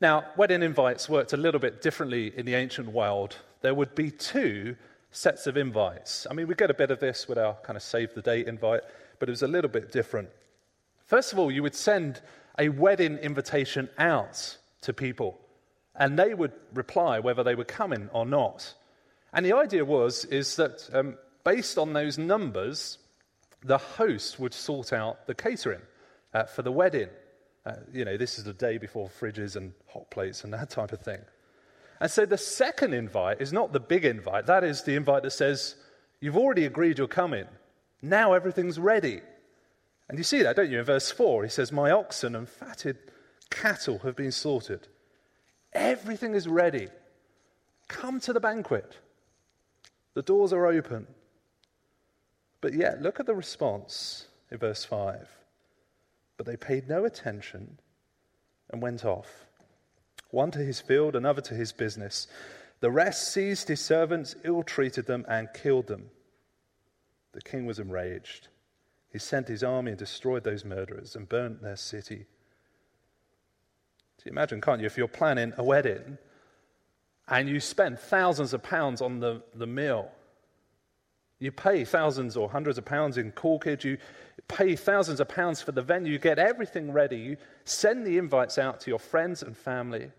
Now, 0.01 0.23
wedding 0.37 0.63
invites 0.63 1.09
worked 1.09 1.33
a 1.33 1.37
little 1.37 1.59
bit 1.59 1.81
differently 1.81 2.31
in 2.35 2.45
the 2.45 2.55
ancient 2.55 2.91
world. 2.91 3.35
There 3.61 3.73
would 3.73 3.95
be 3.95 4.11
two 4.11 4.77
sets 5.11 5.45
of 5.45 5.57
invites. 5.57 6.25
I 6.29 6.33
mean, 6.33 6.47
we 6.47 6.55
get 6.55 6.71
a 6.71 6.75
bit 6.75 6.91
of 6.91 6.99
this 6.99 7.27
with 7.27 7.37
our 7.37 7.55
kind 7.63 7.75
of 7.75 7.83
save 7.83 8.13
the 8.13 8.21
date 8.21 8.47
invite, 8.47 8.81
but 9.19 9.27
it 9.27 9.31
was 9.31 9.43
a 9.43 9.47
little 9.47 9.69
bit 9.69 9.91
different. 9.91 10.29
First 11.09 11.33
of 11.33 11.39
all, 11.39 11.49
you 11.49 11.63
would 11.63 11.73
send 11.73 12.21
a 12.59 12.69
wedding 12.69 13.17
invitation 13.17 13.89
out 13.97 14.57
to 14.81 14.93
people, 14.93 15.39
and 15.95 16.19
they 16.19 16.35
would 16.35 16.51
reply 16.71 17.17
whether 17.17 17.43
they 17.43 17.55
were 17.55 17.65
coming 17.65 18.11
or 18.13 18.27
not. 18.27 18.75
And 19.33 19.43
the 19.43 19.53
idea 19.53 19.83
was 19.83 20.25
is 20.25 20.55
that 20.57 20.87
um, 20.93 21.17
based 21.43 21.79
on 21.79 21.93
those 21.93 22.19
numbers, 22.19 22.99
the 23.63 23.79
host 23.79 24.39
would 24.39 24.53
sort 24.53 24.93
out 24.93 25.25
the 25.25 25.33
catering 25.33 25.81
uh, 26.35 26.43
for 26.43 26.61
the 26.61 26.71
wedding. 26.71 27.09
Uh, 27.65 27.73
you 27.91 28.05
know, 28.05 28.15
this 28.15 28.37
is 28.37 28.43
the 28.43 28.53
day 28.53 28.77
before 28.77 29.09
fridges 29.09 29.55
and 29.55 29.73
hot 29.87 30.11
plates 30.11 30.43
and 30.43 30.53
that 30.57 30.69
type 30.69 30.91
of 30.91 31.01
thing. 31.01 31.21
And 31.99 32.11
so 32.11 32.27
the 32.27 32.37
second 32.37 32.93
invite 32.93 33.41
is 33.41 33.51
not 33.51 33.73
the 33.73 33.79
big 33.79 34.05
invite. 34.05 34.45
That 34.45 34.63
is 34.63 34.83
the 34.83 34.95
invite 34.95 35.23
that 35.23 35.31
says, 35.31 35.73
You've 36.21 36.37
already 36.37 36.65
agreed 36.65 36.99
you're 36.99 37.07
coming. 37.07 37.45
Now 37.99 38.33
everything's 38.33 38.77
ready. 38.77 39.21
And 40.09 40.17
you 40.17 40.23
see 40.23 40.41
that, 40.41 40.55
don't 40.55 40.71
you? 40.71 40.79
In 40.79 40.85
verse 40.85 41.11
4, 41.11 41.43
he 41.43 41.49
says, 41.49 41.71
My 41.71 41.91
oxen 41.91 42.35
and 42.35 42.49
fatted 42.49 42.97
cattle 43.51 43.99
have 43.99 44.15
been 44.15 44.31
slaughtered. 44.31 44.87
Everything 45.71 46.33
is 46.33 46.47
ready. 46.47 46.87
Come 47.87 48.19
to 48.21 48.33
the 48.33 48.39
banquet. 48.39 48.97
The 50.15 50.23
doors 50.23 50.51
are 50.51 50.65
open. 50.65 51.07
But 52.59 52.73
yet, 52.73 53.01
look 53.01 53.19
at 53.19 53.27
the 53.27 53.35
response 53.35 54.27
in 54.51 54.57
verse 54.57 54.83
5. 54.83 55.29
But 56.37 56.45
they 56.47 56.57
paid 56.57 56.89
no 56.89 57.05
attention 57.05 57.77
and 58.71 58.81
went 58.81 59.05
off, 59.05 59.45
one 60.31 60.51
to 60.51 60.59
his 60.59 60.81
field, 60.81 61.15
another 61.15 61.41
to 61.41 61.53
his 61.53 61.71
business. 61.71 62.27
The 62.79 62.91
rest 62.91 63.31
seized 63.31 63.67
his 63.67 63.81
servants, 63.81 64.35
ill 64.43 64.63
treated 64.63 65.05
them, 65.05 65.25
and 65.27 65.49
killed 65.53 65.87
them. 65.87 66.09
The 67.33 67.41
king 67.41 67.65
was 67.65 67.79
enraged. 67.79 68.47
He 69.11 69.19
sent 69.19 69.47
his 69.47 69.63
army 69.63 69.91
and 69.91 69.97
destroyed 69.99 70.43
those 70.43 70.63
murderers 70.63 71.15
and 71.15 71.27
burnt 71.27 71.61
their 71.61 71.75
city. 71.75 72.27
Do 74.17 74.23
you 74.25 74.31
imagine, 74.31 74.61
can't 74.61 74.81
you, 74.81 74.85
if 74.85 74.97
you're 74.97 75.07
planning 75.07 75.53
a 75.57 75.63
wedding 75.63 76.17
and 77.27 77.49
you 77.49 77.59
spend 77.59 77.99
thousands 77.99 78.53
of 78.53 78.61
pounds 78.61 79.01
on 79.01 79.19
the, 79.19 79.41
the 79.55 79.67
meal? 79.67 80.11
You 81.39 81.51
pay 81.53 81.85
thousands 81.85 82.35
or 82.35 82.49
hundreds 82.49 82.77
of 82.77 82.85
pounds 82.85 83.17
in 83.17 83.31
call 83.31 83.59
corkage. 83.59 83.85
You 83.85 83.97
pay 84.49 84.75
thousands 84.75 85.21
of 85.21 85.29
pounds 85.29 85.61
for 85.61 85.71
the 85.71 85.81
venue. 85.81 86.11
You 86.11 86.19
get 86.19 86.37
everything 86.37 86.91
ready. 86.91 87.17
You 87.17 87.37
send 87.63 88.05
the 88.05 88.17
invites 88.17 88.57
out 88.57 88.81
to 88.81 88.91
your 88.91 88.99
friends 88.99 89.41
and 89.41 89.55
family. 89.55 90.11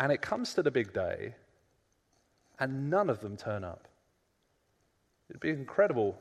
And 0.00 0.10
it 0.10 0.20
comes 0.20 0.54
to 0.54 0.62
the 0.62 0.72
big 0.72 0.92
day, 0.92 1.36
and 2.58 2.90
none 2.90 3.08
of 3.08 3.20
them 3.20 3.36
turn 3.36 3.62
up. 3.62 3.86
It'd 5.30 5.40
be 5.40 5.50
incredible 5.50 6.18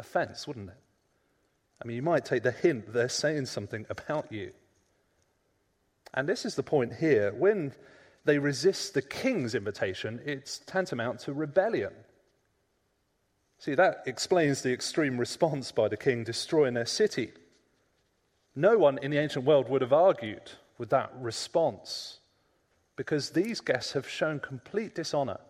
offense, 0.00 0.48
wouldn't 0.48 0.68
it? 0.68 0.76
I 1.82 1.86
mean, 1.86 1.96
you 1.96 2.02
might 2.02 2.24
take 2.24 2.42
the 2.42 2.50
hint 2.50 2.92
they're 2.92 3.08
saying 3.08 3.46
something 3.46 3.86
about 3.88 4.32
you. 4.32 4.52
And 6.12 6.28
this 6.28 6.44
is 6.44 6.56
the 6.56 6.62
point 6.62 6.94
here. 6.94 7.32
When 7.32 7.72
they 8.24 8.38
resist 8.38 8.94
the 8.94 9.02
king's 9.02 9.54
invitation, 9.54 10.20
it's 10.24 10.58
tantamount 10.58 11.20
to 11.20 11.32
rebellion. 11.32 11.92
See, 13.58 13.74
that 13.74 14.02
explains 14.06 14.62
the 14.62 14.72
extreme 14.72 15.18
response 15.18 15.70
by 15.72 15.88
the 15.88 15.96
king 15.96 16.24
destroying 16.24 16.74
their 16.74 16.86
city. 16.86 17.32
No 18.56 18.76
one 18.76 18.98
in 18.98 19.10
the 19.10 19.18
ancient 19.18 19.44
world 19.44 19.68
would 19.68 19.82
have 19.82 19.92
argued 19.92 20.50
with 20.78 20.90
that 20.90 21.12
response 21.18 22.18
because 22.96 23.30
these 23.30 23.60
guests 23.60 23.92
have 23.92 24.08
shown 24.08 24.40
complete 24.40 24.94
dishonor 24.94 25.40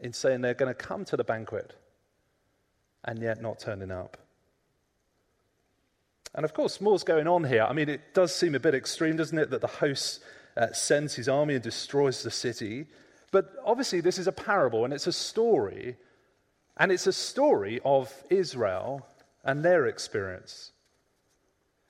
in 0.00 0.12
saying 0.12 0.40
they're 0.40 0.54
going 0.54 0.74
to 0.74 0.74
come 0.74 1.04
to 1.04 1.16
the 1.16 1.24
banquet 1.24 1.74
and 3.08 3.22
yet 3.22 3.40
not 3.40 3.58
turning 3.58 3.90
up. 3.90 4.18
And 6.34 6.44
of 6.44 6.52
course, 6.52 6.78
more's 6.78 7.04
going 7.04 7.26
on 7.26 7.42
here. 7.42 7.62
I 7.62 7.72
mean, 7.72 7.88
it 7.88 8.12
does 8.12 8.34
seem 8.34 8.54
a 8.54 8.60
bit 8.60 8.74
extreme, 8.74 9.16
doesn't 9.16 9.38
it, 9.38 9.48
that 9.48 9.62
the 9.62 9.66
host 9.66 10.20
uh, 10.58 10.72
sends 10.72 11.14
his 11.14 11.26
army 11.26 11.54
and 11.54 11.62
destroys 11.62 12.22
the 12.22 12.30
city. 12.30 12.86
But 13.32 13.50
obviously, 13.64 14.02
this 14.02 14.18
is 14.18 14.26
a 14.26 14.32
parable 14.32 14.84
and 14.84 14.92
it's 14.92 15.06
a 15.06 15.12
story. 15.12 15.96
And 16.76 16.92
it's 16.92 17.06
a 17.06 17.12
story 17.14 17.80
of 17.82 18.12
Israel 18.28 19.06
and 19.42 19.64
their 19.64 19.86
experience. 19.86 20.72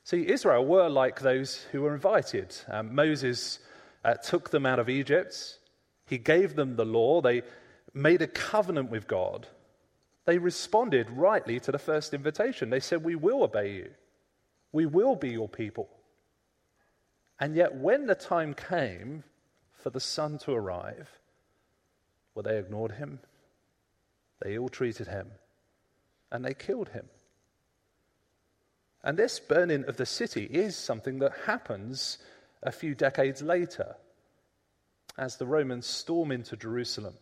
See, 0.04 0.30
Israel 0.30 0.64
were 0.64 0.88
like 0.88 1.20
those 1.20 1.66
who 1.72 1.82
were 1.82 1.94
invited. 1.94 2.54
Um, 2.68 2.94
Moses 2.94 3.58
uh, 4.04 4.14
took 4.14 4.50
them 4.50 4.64
out 4.64 4.78
of 4.78 4.88
Egypt, 4.88 5.58
he 6.06 6.16
gave 6.16 6.54
them 6.54 6.76
the 6.76 6.86
law, 6.86 7.20
they 7.20 7.42
made 7.92 8.22
a 8.22 8.28
covenant 8.28 8.88
with 8.88 9.08
God. 9.08 9.48
They 10.28 10.36
responded 10.36 11.08
rightly 11.08 11.58
to 11.60 11.72
the 11.72 11.78
first 11.78 12.12
invitation. 12.12 12.68
They 12.68 12.80
said, 12.80 13.02
We 13.02 13.14
will 13.14 13.44
obey 13.44 13.72
you. 13.72 13.88
We 14.72 14.84
will 14.84 15.16
be 15.16 15.30
your 15.30 15.48
people. 15.48 15.88
And 17.40 17.56
yet, 17.56 17.74
when 17.74 18.04
the 18.04 18.14
time 18.14 18.52
came 18.52 19.24
for 19.72 19.88
the 19.88 20.00
son 20.00 20.36
to 20.40 20.52
arrive, 20.52 21.08
well, 22.34 22.42
they 22.42 22.58
ignored 22.58 22.92
him, 22.92 23.20
they 24.42 24.56
ill 24.56 24.68
treated 24.68 25.08
him, 25.08 25.28
and 26.30 26.44
they 26.44 26.52
killed 26.52 26.90
him. 26.90 27.06
And 29.02 29.16
this 29.16 29.40
burning 29.40 29.86
of 29.86 29.96
the 29.96 30.04
city 30.04 30.44
is 30.44 30.76
something 30.76 31.20
that 31.20 31.32
happens 31.46 32.18
a 32.62 32.70
few 32.70 32.94
decades 32.94 33.40
later 33.40 33.96
as 35.16 35.38
the 35.38 35.46
Romans 35.46 35.86
storm 35.86 36.30
into 36.30 36.54
Jerusalem 36.54 37.14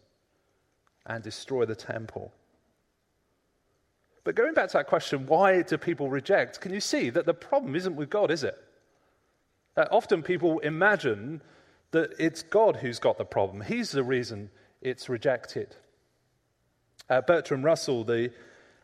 and 1.06 1.22
destroy 1.22 1.66
the 1.66 1.76
temple. 1.76 2.32
But 4.26 4.34
going 4.34 4.54
back 4.54 4.70
to 4.70 4.78
that 4.78 4.88
question, 4.88 5.24
why 5.28 5.62
do 5.62 5.78
people 5.78 6.10
reject? 6.10 6.60
Can 6.60 6.74
you 6.74 6.80
see 6.80 7.10
that 7.10 7.26
the 7.26 7.32
problem 7.32 7.76
isn't 7.76 7.94
with 7.94 8.10
God, 8.10 8.32
is 8.32 8.42
it? 8.42 8.58
Uh, 9.76 9.84
often 9.92 10.20
people 10.20 10.58
imagine 10.58 11.40
that 11.92 12.10
it's 12.18 12.42
God 12.42 12.74
who's 12.74 12.98
got 12.98 13.18
the 13.18 13.24
problem. 13.24 13.60
He's 13.60 13.92
the 13.92 14.02
reason 14.02 14.50
it's 14.82 15.08
rejected. 15.08 15.76
Uh, 17.08 17.20
Bertrand 17.20 17.62
Russell, 17.62 18.02
the 18.02 18.32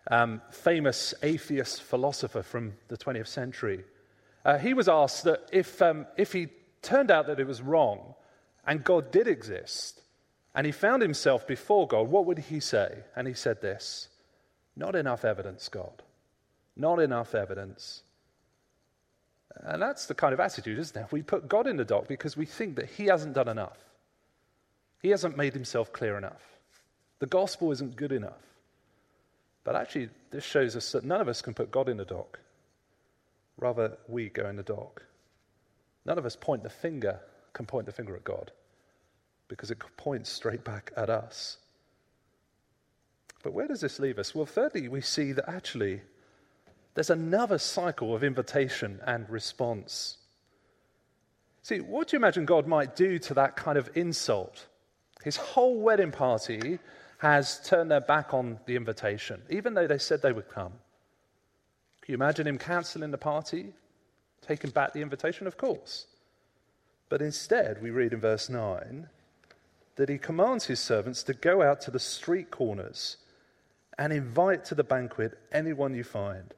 um, 0.09 0.41
famous 0.53 1.13
atheist 1.25 1.83
philosopher 1.83 2.45
from 2.45 2.75
the 2.87 2.97
20th 2.97 3.27
century, 3.27 3.83
uh, 4.45 4.59
he 4.59 4.75
was 4.75 4.89
asked 4.89 5.25
that 5.25 5.49
if, 5.51 5.83
um, 5.83 6.07
if 6.17 6.33
he 6.33 6.51
turned 6.83 7.11
out 7.11 7.27
that 7.27 7.41
it 7.41 7.49
was 7.49 7.61
wrong 7.61 8.15
and 8.65 8.85
God 8.85 9.11
did 9.11 9.27
exist, 9.27 10.03
and 10.55 10.67
he 10.67 10.73
found 10.73 11.03
himself 11.03 11.49
before 11.49 11.89
God, 11.89 12.07
what 12.07 12.27
would 12.27 12.39
he 12.39 12.61
say? 12.61 12.99
And 13.17 13.27
he 13.27 13.35
said 13.35 13.61
this 13.61 14.09
not 14.77 14.95
enough 14.95 15.25
evidence, 15.25 15.69
God. 15.69 16.03
Not 16.77 16.99
enough 17.01 17.35
evidence. 17.35 18.03
And 19.57 19.83
that's 19.83 20.07
the 20.07 20.15
kind 20.15 20.33
of 20.33 20.41
attitude, 20.41 20.79
isn't 20.79 20.97
it? 20.97 21.13
We 21.13 21.23
put 21.23 21.49
God 21.49 21.67
in 21.67 21.77
the 21.77 21.85
dock 21.85 22.09
because 22.09 22.37
we 22.37 22.47
think 22.47 22.77
that 22.77 22.89
He 22.89 23.07
hasn't 23.07 23.35
done 23.35 23.49
enough. 23.49 23.79
He 25.01 25.11
hasn't 25.11 25.37
made 25.37 25.53
Himself 25.53 25.93
clear 25.93 26.17
enough. 26.17 26.43
The 27.19 27.27
gospel 27.27 27.71
isn't 27.73 27.97
good 27.97 28.13
enough. 28.13 28.43
But 29.65 29.77
actually, 29.77 30.09
this 30.31 30.45
shows 30.45 30.75
us 30.75 30.91
that 30.93 31.05
none 31.05 31.21
of 31.21 31.29
us 31.29 31.43
can 31.43 31.55
put 31.55 31.71
God 31.71 31.89
in 31.89 31.97
the 31.97 32.05
dock. 32.05 32.41
Rather, 33.59 33.97
we 34.09 34.29
go 34.29 34.49
in 34.49 34.57
the 34.57 34.63
dock. 34.63 35.05
None 36.05 36.19
of 36.19 36.27
us 36.27 36.35
point 36.35 36.63
the 36.63 36.71
finger, 36.71 37.21
can 37.53 37.67
point 37.67 37.87
the 37.87 37.93
finger 37.93 38.17
at 38.17 38.25
God 38.25 38.51
because 39.49 39.71
it 39.71 39.79
points 39.99 40.31
straight 40.31 40.65
back 40.65 40.93
at 40.97 41.11
us. 41.11 41.59
But 43.43 43.53
where 43.53 43.67
does 43.67 43.81
this 43.81 43.99
leave 43.99 44.19
us? 44.19 44.35
Well, 44.35 44.47
thirdly, 44.47 44.89
we 44.89 45.01
see 45.01 45.33
that 45.33 45.49
actually 45.49 46.03
there's 46.95 47.11
another 47.11 47.59
cycle 47.59 48.15
of 48.15 48.23
invitation 48.23 49.01
and 49.07 49.29
response. 49.29 50.19
See, 51.63 51.81
what 51.81 52.09
do 52.09 52.17
you 52.17 52.19
imagine 52.19 52.45
God 52.45 52.67
might 52.67 52.97
do 52.97 53.19
to 53.21 53.35
that 53.35 53.57
kind 53.57 53.79
of 53.79 53.91
insult? 53.95 54.67
His 55.25 55.37
whole 55.37 55.81
wedding 55.81 56.11
party 56.11 56.79
has 57.19 57.61
turned 57.65 57.91
their 57.91 58.01
back 58.01 58.35
on 58.35 58.59
the 58.67 58.77
invitation, 58.77 59.43
even 59.49 59.75
though 59.75 59.87
they 59.87 59.99
said 59.99 60.23
they 60.23 60.33
would 60.33 60.49
come. 60.49 60.73
Can 62.03 62.13
you 62.13 62.15
imagine 62.15 62.49
him 62.49 62.59
cancelling 62.59 63.13
the 63.13 63.19
party, 63.19 63.73
taking 64.45 64.71
back 64.71 64.93
the 64.93 65.03
invitation? 65.03 65.47
Of 65.47 65.57
course. 65.57 66.07
But 67.09 67.23
instead, 67.23 67.81
we 67.81 67.91
read 67.91 68.13
in 68.13 68.21
verse 68.21 68.49
9 68.49 69.09
that 69.97 70.09
he 70.09 70.19
commands 70.19 70.67
his 70.67 70.81
servants 70.81 71.23
to 71.25 71.35
go 71.35 71.63
out 71.63 71.81
to 71.83 71.91
the 71.93 72.01
street 72.01 72.51
corners 72.51 73.19
and 73.99 74.13
invite 74.13 74.65
to 74.67 74.75
the 74.75 74.85
banquet 74.85 75.39
anyone 75.53 75.95
you 75.95 76.05
find. 76.05 76.55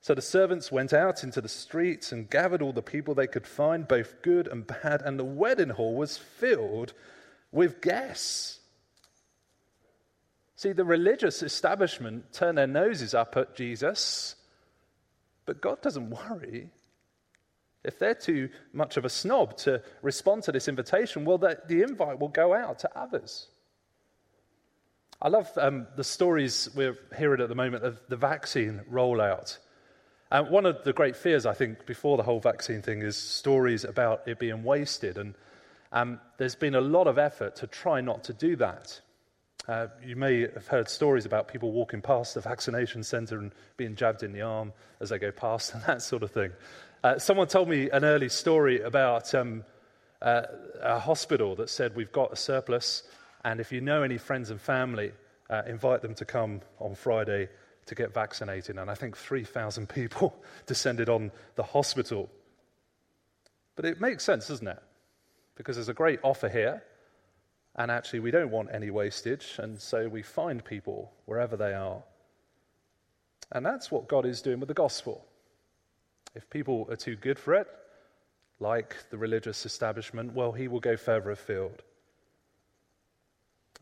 So 0.00 0.14
the 0.14 0.22
servants 0.22 0.70
went 0.70 0.92
out 0.92 1.24
into 1.24 1.40
the 1.40 1.48
streets 1.48 2.12
and 2.12 2.30
gathered 2.30 2.62
all 2.62 2.72
the 2.72 2.82
people 2.82 3.14
they 3.14 3.26
could 3.26 3.46
find, 3.46 3.86
both 3.86 4.22
good 4.22 4.46
and 4.46 4.66
bad, 4.66 5.02
and 5.02 5.18
the 5.18 5.24
wedding 5.24 5.70
hall 5.70 5.94
was 5.96 6.16
filled 6.16 6.94
with 7.50 7.80
guests. 7.80 8.60
See, 10.56 10.72
the 10.72 10.84
religious 10.84 11.42
establishment 11.42 12.32
turn 12.32 12.54
their 12.56 12.66
noses 12.66 13.14
up 13.14 13.36
at 13.36 13.54
Jesus, 13.54 14.34
but 15.46 15.60
God 15.60 15.82
doesn't 15.82 16.10
worry. 16.10 16.70
If 17.84 17.98
they're 17.98 18.14
too 18.14 18.48
much 18.72 18.96
of 18.96 19.04
a 19.04 19.08
snob 19.08 19.56
to 19.58 19.82
respond 20.02 20.42
to 20.44 20.52
this 20.52 20.68
invitation, 20.68 21.24
well, 21.24 21.38
the, 21.38 21.58
the 21.68 21.82
invite 21.82 22.18
will 22.18 22.28
go 22.28 22.52
out 22.54 22.80
to 22.80 22.98
others. 22.98 23.48
I 25.20 25.28
love 25.28 25.50
um, 25.56 25.88
the 25.96 26.04
stories 26.04 26.68
we're 26.76 26.96
hearing 27.16 27.40
at 27.40 27.48
the 27.48 27.54
moment 27.56 27.84
of 27.84 28.00
the 28.08 28.16
vaccine 28.16 28.82
rollout. 28.90 29.58
And 30.30 30.48
one 30.48 30.64
of 30.64 30.84
the 30.84 30.92
great 30.92 31.16
fears, 31.16 31.44
I 31.44 31.54
think, 31.54 31.86
before 31.86 32.16
the 32.16 32.22
whole 32.22 32.38
vaccine 32.38 32.82
thing 32.82 33.02
is 33.02 33.16
stories 33.16 33.82
about 33.82 34.28
it 34.28 34.38
being 34.38 34.62
wasted. 34.62 35.18
And 35.18 35.34
um, 35.90 36.20
there's 36.36 36.54
been 36.54 36.76
a 36.76 36.80
lot 36.80 37.08
of 37.08 37.18
effort 37.18 37.56
to 37.56 37.66
try 37.66 38.00
not 38.00 38.24
to 38.24 38.32
do 38.32 38.54
that. 38.56 39.00
Uh, 39.66 39.88
you 40.04 40.14
may 40.14 40.42
have 40.42 40.68
heard 40.68 40.88
stories 40.88 41.26
about 41.26 41.48
people 41.48 41.72
walking 41.72 42.00
past 42.00 42.34
the 42.34 42.40
vaccination 42.40 43.02
center 43.02 43.38
and 43.38 43.52
being 43.76 43.96
jabbed 43.96 44.22
in 44.22 44.32
the 44.32 44.42
arm 44.42 44.72
as 45.00 45.08
they 45.08 45.18
go 45.18 45.32
past 45.32 45.74
and 45.74 45.82
that 45.86 46.00
sort 46.00 46.22
of 46.22 46.30
thing. 46.30 46.52
Uh, 47.02 47.18
someone 47.18 47.48
told 47.48 47.68
me 47.68 47.90
an 47.90 48.04
early 48.04 48.28
story 48.28 48.80
about 48.82 49.34
um, 49.34 49.64
uh, 50.22 50.42
a 50.80 50.98
hospital 51.00 51.56
that 51.56 51.70
said, 51.70 51.96
We've 51.96 52.12
got 52.12 52.32
a 52.32 52.36
surplus, 52.36 53.02
and 53.44 53.60
if 53.60 53.72
you 53.72 53.80
know 53.80 54.02
any 54.02 54.18
friends 54.18 54.50
and 54.50 54.60
family, 54.60 55.12
uh, 55.50 55.62
invite 55.66 56.02
them 56.02 56.14
to 56.14 56.24
come 56.24 56.60
on 56.78 56.94
Friday 56.94 57.48
to 57.86 57.94
get 57.94 58.12
vaccinated. 58.12 58.78
And 58.78 58.90
I 58.90 58.94
think 58.94 59.16
3,000 59.16 59.88
people 59.94 60.34
descended 60.66 61.08
on 61.08 61.30
the 61.56 61.62
hospital. 61.62 62.28
But 63.76 63.84
it 63.84 64.00
makes 64.00 64.24
sense, 64.24 64.48
doesn't 64.48 64.66
it? 64.66 64.82
Because 65.56 65.76
there's 65.76 65.88
a 65.88 65.94
great 65.94 66.20
offer 66.22 66.48
here. 66.48 66.82
And 67.76 67.90
actually, 67.92 68.20
we 68.20 68.32
don't 68.32 68.50
want 68.50 68.70
any 68.72 68.90
wastage, 68.90 69.54
and 69.58 69.80
so 69.80 70.08
we 70.08 70.20
find 70.20 70.64
people 70.64 71.12
wherever 71.26 71.56
they 71.56 71.74
are. 71.74 72.02
And 73.52 73.64
that's 73.64 73.90
what 73.90 74.08
God 74.08 74.26
is 74.26 74.42
doing 74.42 74.58
with 74.58 74.66
the 74.66 74.74
gospel. 74.74 75.24
If 76.34 76.50
people 76.50 76.88
are 76.90 76.96
too 76.96 77.14
good 77.14 77.38
for 77.38 77.54
it, 77.54 77.68
like 78.58 78.96
the 79.10 79.16
religious 79.16 79.64
establishment, 79.64 80.34
well, 80.34 80.50
he 80.50 80.66
will 80.66 80.80
go 80.80 80.96
further 80.96 81.30
afield. 81.30 81.84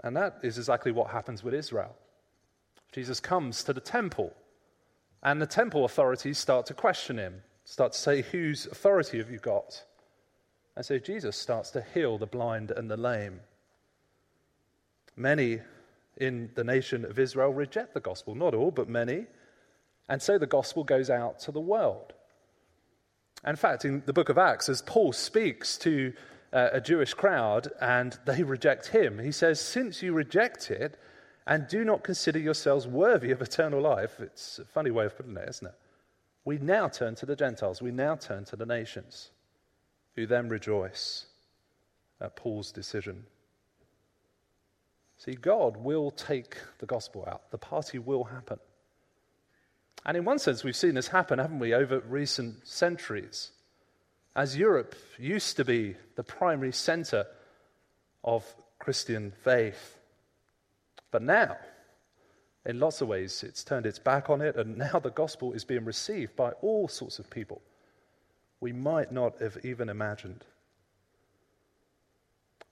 And 0.02 0.16
that 0.16 0.38
is 0.42 0.58
exactly 0.58 0.92
what 0.92 1.10
happens 1.10 1.42
with 1.42 1.54
Israel. 1.54 1.96
Jesus 2.92 3.20
comes 3.20 3.64
to 3.64 3.72
the 3.72 3.80
temple, 3.80 4.32
and 5.22 5.40
the 5.40 5.46
temple 5.46 5.84
authorities 5.84 6.38
start 6.38 6.66
to 6.66 6.74
question 6.74 7.18
him, 7.18 7.42
start 7.64 7.92
to 7.92 7.98
say, 7.98 8.22
Whose 8.22 8.66
authority 8.66 9.18
have 9.18 9.30
you 9.30 9.38
got? 9.38 9.84
And 10.76 10.84
so 10.84 10.98
Jesus 10.98 11.36
starts 11.36 11.70
to 11.70 11.84
heal 11.94 12.18
the 12.18 12.26
blind 12.26 12.70
and 12.70 12.90
the 12.90 12.96
lame. 12.96 13.40
Many 15.16 15.60
in 16.18 16.50
the 16.54 16.64
nation 16.64 17.04
of 17.04 17.18
Israel 17.18 17.52
reject 17.52 17.94
the 17.94 18.00
gospel, 18.00 18.34
not 18.34 18.54
all, 18.54 18.70
but 18.70 18.88
many. 18.88 19.26
And 20.08 20.20
so 20.20 20.38
the 20.38 20.46
gospel 20.46 20.84
goes 20.84 21.10
out 21.10 21.38
to 21.40 21.52
the 21.52 21.60
world. 21.60 22.12
In 23.46 23.56
fact, 23.56 23.84
in 23.84 24.02
the 24.06 24.12
book 24.12 24.28
of 24.28 24.38
Acts, 24.38 24.68
as 24.68 24.82
Paul 24.82 25.12
speaks 25.12 25.76
to 25.78 26.12
uh, 26.56 26.70
a 26.72 26.80
Jewish 26.80 27.12
crowd 27.12 27.68
and 27.82 28.18
they 28.24 28.42
reject 28.42 28.88
him, 28.88 29.18
he 29.18 29.30
says, 29.30 29.60
Since 29.60 30.02
you 30.02 30.14
reject 30.14 30.70
it 30.70 30.98
and 31.46 31.68
do 31.68 31.84
not 31.84 32.02
consider 32.02 32.38
yourselves 32.38 32.86
worthy 32.86 33.30
of 33.30 33.42
eternal 33.42 33.82
life, 33.82 34.20
it's 34.20 34.58
a 34.58 34.64
funny 34.64 34.90
way 34.90 35.04
of 35.04 35.14
putting 35.14 35.36
it, 35.36 35.46
isn't 35.46 35.68
it? 35.68 35.74
We 36.46 36.56
now 36.56 36.88
turn 36.88 37.14
to 37.16 37.26
the 37.26 37.36
Gentiles, 37.36 37.82
we 37.82 37.90
now 37.90 38.16
turn 38.16 38.46
to 38.46 38.56
the 38.56 38.64
nations, 38.64 39.30
who 40.14 40.26
then 40.26 40.48
rejoice 40.48 41.26
at 42.22 42.36
Paul's 42.36 42.72
decision. 42.72 43.26
See, 45.18 45.34
God 45.34 45.76
will 45.76 46.10
take 46.10 46.56
the 46.78 46.86
gospel 46.86 47.28
out. 47.30 47.50
The 47.50 47.58
party 47.58 47.98
will 47.98 48.24
happen. 48.24 48.58
And 50.06 50.16
in 50.16 50.24
one 50.24 50.38
sense, 50.38 50.64
we've 50.64 50.76
seen 50.76 50.94
this 50.94 51.08
happen, 51.08 51.38
haven't 51.38 51.58
we, 51.58 51.74
over 51.74 52.00
recent 52.00 52.66
centuries. 52.66 53.50
As 54.36 54.54
Europe 54.54 54.94
used 55.18 55.56
to 55.56 55.64
be 55.64 55.96
the 56.14 56.22
primary 56.22 56.72
center 56.72 57.26
of 58.22 58.44
Christian 58.78 59.32
faith. 59.42 59.96
But 61.10 61.22
now, 61.22 61.56
in 62.66 62.78
lots 62.78 63.00
of 63.00 63.08
ways, 63.08 63.42
it's 63.42 63.64
turned 63.64 63.86
its 63.86 63.98
back 63.98 64.28
on 64.28 64.42
it, 64.42 64.56
and 64.56 64.76
now 64.92 64.98
the 64.98 65.10
gospel 65.10 65.54
is 65.54 65.64
being 65.64 65.86
received 65.86 66.36
by 66.36 66.50
all 66.60 66.86
sorts 66.86 67.18
of 67.18 67.30
people 67.30 67.62
we 68.60 68.72
might 68.72 69.10
not 69.10 69.40
have 69.40 69.56
even 69.64 69.88
imagined. 69.88 70.44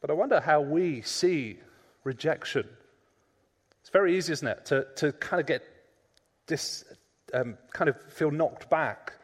But 0.01 0.11
I 0.11 0.15
wonder 0.15 0.41
how 0.41 0.61
we 0.61 1.01
see 1.01 1.59
rejection. 2.05 2.69
It's 3.81 3.91
very 3.91 4.17
easy, 4.17 4.33
isn't 4.35 4.49
it, 4.49 4.67
to, 4.67 4.87
to 4.97 5.13
kind 5.13 5.41
of 5.41 5.47
get 5.47 5.63
this, 6.47 6.85
um, 7.33 7.57
kind 7.73 7.89
of 7.89 8.03
feel 8.13 8.31
knocked 8.31 8.69
back 8.69 9.15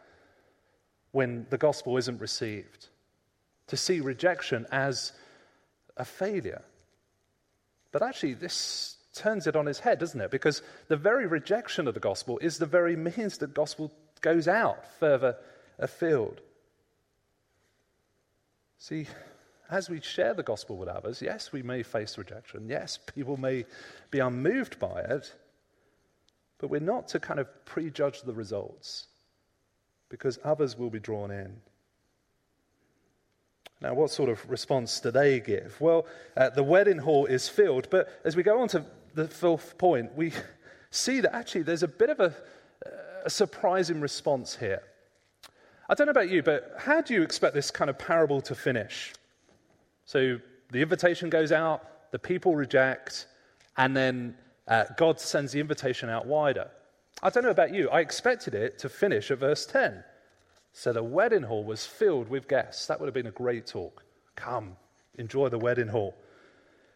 when 1.12 1.46
the 1.50 1.58
gospel 1.58 1.96
isn't 1.96 2.20
received, 2.20 2.88
to 3.66 3.76
see 3.76 4.00
rejection 4.00 4.66
as 4.70 5.12
a 5.96 6.04
failure. 6.04 6.62
But 7.92 8.02
actually, 8.02 8.34
this 8.34 8.96
turns 9.14 9.46
it 9.46 9.56
on 9.56 9.68
its 9.68 9.80
head, 9.80 9.98
doesn't 9.98 10.20
it? 10.20 10.30
Because 10.30 10.62
the 10.88 10.96
very 10.96 11.26
rejection 11.26 11.88
of 11.88 11.94
the 11.94 12.00
gospel 12.00 12.38
is 12.38 12.58
the 12.58 12.66
very 12.66 12.96
means 12.96 13.38
that 13.38 13.54
gospel 13.54 13.92
goes 14.20 14.46
out 14.46 14.84
further 14.98 15.36
afield. 15.78 16.40
See, 18.78 19.06
as 19.70 19.90
we 19.90 20.00
share 20.00 20.34
the 20.34 20.42
gospel 20.42 20.76
with 20.76 20.88
others, 20.88 21.20
yes, 21.22 21.52
we 21.52 21.62
may 21.62 21.82
face 21.82 22.18
rejection. 22.18 22.68
Yes, 22.68 22.98
people 23.14 23.36
may 23.36 23.66
be 24.10 24.20
unmoved 24.20 24.78
by 24.78 25.00
it. 25.00 25.32
But 26.58 26.68
we're 26.68 26.80
not 26.80 27.08
to 27.08 27.20
kind 27.20 27.40
of 27.40 27.48
prejudge 27.64 28.22
the 28.22 28.34
results 28.34 29.06
because 30.10 30.38
others 30.44 30.76
will 30.76 30.90
be 30.90 31.00
drawn 31.00 31.30
in. 31.30 31.56
Now, 33.80 33.94
what 33.94 34.10
sort 34.10 34.28
of 34.28 34.48
response 34.50 35.00
do 35.00 35.10
they 35.10 35.40
give? 35.40 35.80
Well, 35.80 36.06
uh, 36.36 36.50
the 36.50 36.62
wedding 36.62 36.98
hall 36.98 37.24
is 37.24 37.48
filled, 37.48 37.88
but 37.88 38.20
as 38.24 38.36
we 38.36 38.42
go 38.42 38.60
on 38.60 38.68
to 38.68 38.84
the 39.14 39.26
fourth 39.26 39.78
point, 39.78 40.14
we 40.14 40.32
see 40.90 41.20
that 41.20 41.34
actually 41.34 41.62
there's 41.62 41.82
a 41.82 41.88
bit 41.88 42.10
of 42.10 42.20
a, 42.20 42.34
a 43.24 43.30
surprising 43.30 44.02
response 44.02 44.56
here. 44.56 44.82
I 45.88 45.94
don't 45.94 46.06
know 46.06 46.12
about 46.12 46.28
you, 46.28 46.42
but 46.42 46.74
how 46.78 47.00
do 47.00 47.14
you 47.14 47.22
expect 47.22 47.54
this 47.54 47.70
kind 47.70 47.88
of 47.88 47.98
parable 47.98 48.42
to 48.42 48.54
finish? 48.54 49.14
So 50.04 50.38
the 50.70 50.82
invitation 50.82 51.30
goes 51.30 51.50
out, 51.50 52.10
the 52.12 52.18
people 52.18 52.54
reject, 52.54 53.26
and 53.76 53.96
then 53.96 54.36
uh, 54.68 54.84
God 54.96 55.18
sends 55.18 55.52
the 55.52 55.60
invitation 55.60 56.10
out 56.10 56.26
wider. 56.26 56.70
I 57.22 57.30
don't 57.30 57.44
know 57.44 57.50
about 57.50 57.74
you, 57.74 57.90
I 57.90 58.00
expected 58.00 58.54
it 58.54 58.78
to 58.78 58.88
finish 58.88 59.30
at 59.30 59.38
verse 59.38 59.66
10. 59.66 60.02
So 60.72 60.92
the 60.92 61.02
wedding 61.02 61.42
hall 61.42 61.64
was 61.64 61.84
filled 61.84 62.28
with 62.28 62.48
guests. 62.48 62.86
That 62.86 63.00
would 63.00 63.06
have 63.06 63.14
been 63.14 63.26
a 63.26 63.32
great 63.32 63.66
talk. 63.66 64.04
Come, 64.36 64.76
enjoy 65.18 65.48
the 65.48 65.58
wedding 65.58 65.88
hall. 65.88 66.14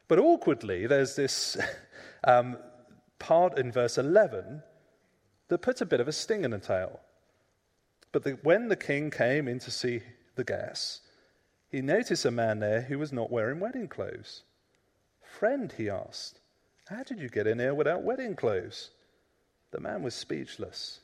But 0.09 0.19
awkwardly, 0.19 0.87
there's 0.87 1.17
this 1.17 1.57
um, 2.25 2.57
part 3.19 3.59
in 3.59 3.73
verse 3.73 3.99
11 3.99 4.63
that 5.49 5.59
puts 5.59 5.81
a 5.81 5.87
bit 5.87 6.01
of 6.01 6.09
a 6.09 6.13
sting 6.13 6.45
in 6.45 6.53
the 6.53 6.59
tail. 6.59 7.01
But 8.13 8.23
the, 8.23 8.33
when 8.43 8.69
the 8.69 8.77
king 8.77 9.11
came 9.11 9.49
in 9.49 9.59
to 9.61 9.71
see 9.71 10.01
the 10.37 10.45
guests, 10.45 11.01
he 11.69 11.83
noticed 11.83 12.25
a 12.25 12.31
man 12.31 12.61
there 12.61 12.83
who 12.83 12.99
was 12.99 13.13
not 13.13 13.31
wearing 13.31 13.61
wedding 13.61 13.89
clothes. 13.89 14.45
Friend, 15.21 15.73
he 15.77 15.91
asked, 15.91 16.39
how 16.89 17.03
did 17.03 17.19
you 17.19 17.29
get 17.29 17.47
in 17.47 17.59
here 17.59 17.75
without 17.75 18.05
wedding 18.05 18.37
clothes? 18.37 18.91
The 19.75 19.81
man 19.81 20.05
was 20.05 20.15
speechless. 20.15 21.01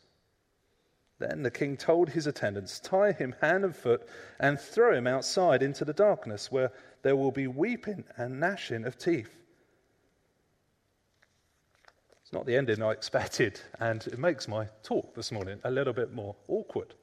Then 1.19 1.43
the 1.43 1.51
king 1.51 1.77
told 1.77 2.11
his 2.11 2.29
attendants, 2.29 2.79
Tie 2.79 3.11
him 3.11 3.35
hand 3.41 3.65
and 3.65 3.75
foot 3.75 4.09
and 4.39 4.61
throw 4.61 4.95
him 4.95 5.09
outside 5.09 5.61
into 5.61 5.85
the 5.85 5.93
darkness, 5.93 6.53
where 6.53 6.71
there 7.03 7.17
will 7.17 7.33
be 7.33 7.49
weeping 7.49 8.05
and 8.17 8.39
gnashing 8.39 8.85
of 8.85 8.97
teeth. 8.97 9.35
It's 12.23 12.33
not 12.33 12.47
the 12.47 12.57
ending 12.57 12.81
I 12.81 12.93
expected, 12.93 13.61
and 13.81 14.07
it 14.07 14.21
makes 14.21 14.47
my 14.47 14.69
talk 14.85 15.17
this 15.17 15.33
morning 15.33 15.59
a 15.65 15.71
little 15.73 15.93
bit 15.93 16.15
more 16.15 16.37
awkward. 16.47 16.95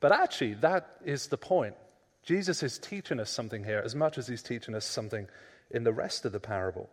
But 0.00 0.12
actually, 0.12 0.54
that 0.54 0.96
is 1.04 1.26
the 1.26 1.36
point. 1.36 1.74
Jesus 2.22 2.62
is 2.62 2.78
teaching 2.78 3.20
us 3.20 3.28
something 3.28 3.64
here 3.64 3.82
as 3.84 3.94
much 3.94 4.16
as 4.16 4.26
he's 4.26 4.42
teaching 4.42 4.74
us 4.74 4.86
something 4.86 5.28
in 5.70 5.84
the 5.84 5.92
rest 5.92 6.24
of 6.24 6.32
the 6.32 6.40
parable. 6.40 6.88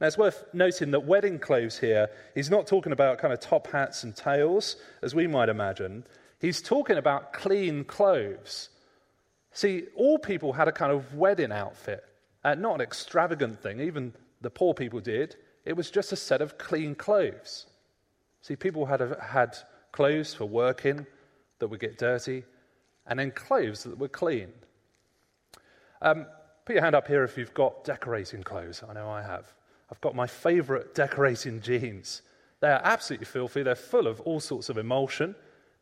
Now, 0.00 0.06
it's 0.08 0.18
worth 0.18 0.44
noting 0.52 0.90
that 0.90 1.04
wedding 1.06 1.38
clothes 1.38 1.78
here, 1.78 2.10
he's 2.34 2.50
not 2.50 2.66
talking 2.66 2.92
about 2.92 3.18
kind 3.18 3.32
of 3.32 3.40
top 3.40 3.66
hats 3.68 4.04
and 4.04 4.14
tails, 4.14 4.76
as 5.02 5.14
we 5.14 5.26
might 5.26 5.48
imagine. 5.48 6.04
He's 6.38 6.60
talking 6.60 6.98
about 6.98 7.32
clean 7.32 7.84
clothes. 7.84 8.68
See, 9.52 9.84
all 9.96 10.18
people 10.18 10.52
had 10.52 10.68
a 10.68 10.72
kind 10.72 10.92
of 10.92 11.14
wedding 11.14 11.50
outfit, 11.50 12.04
uh, 12.44 12.54
not 12.54 12.74
an 12.74 12.80
extravagant 12.82 13.62
thing, 13.62 13.80
even 13.80 14.12
the 14.42 14.50
poor 14.50 14.74
people 14.74 15.00
did. 15.00 15.36
It 15.64 15.76
was 15.76 15.90
just 15.90 16.12
a 16.12 16.16
set 16.16 16.42
of 16.42 16.58
clean 16.58 16.94
clothes. 16.94 17.66
See, 18.42 18.54
people 18.54 18.84
had, 18.84 19.00
had 19.22 19.56
clothes 19.92 20.34
for 20.34 20.44
working 20.44 21.06
that 21.58 21.68
would 21.68 21.80
get 21.80 21.96
dirty, 21.96 22.44
and 23.06 23.18
then 23.18 23.30
clothes 23.30 23.84
that 23.84 23.98
were 23.98 24.08
clean. 24.08 24.52
Um, 26.02 26.26
put 26.66 26.74
your 26.74 26.82
hand 26.82 26.94
up 26.94 27.08
here 27.08 27.24
if 27.24 27.38
you've 27.38 27.54
got 27.54 27.84
decorating 27.84 28.42
clothes. 28.42 28.82
I 28.86 28.92
know 28.92 29.08
I 29.08 29.22
have. 29.22 29.54
I've 29.90 30.00
got 30.00 30.14
my 30.14 30.26
favorite 30.26 30.94
decorating 30.94 31.60
jeans. 31.60 32.22
They 32.60 32.68
are 32.68 32.80
absolutely 32.82 33.26
filthy. 33.26 33.62
They're 33.62 33.74
full 33.74 34.06
of 34.06 34.20
all 34.22 34.40
sorts 34.40 34.68
of 34.68 34.78
emulsion. 34.78 35.34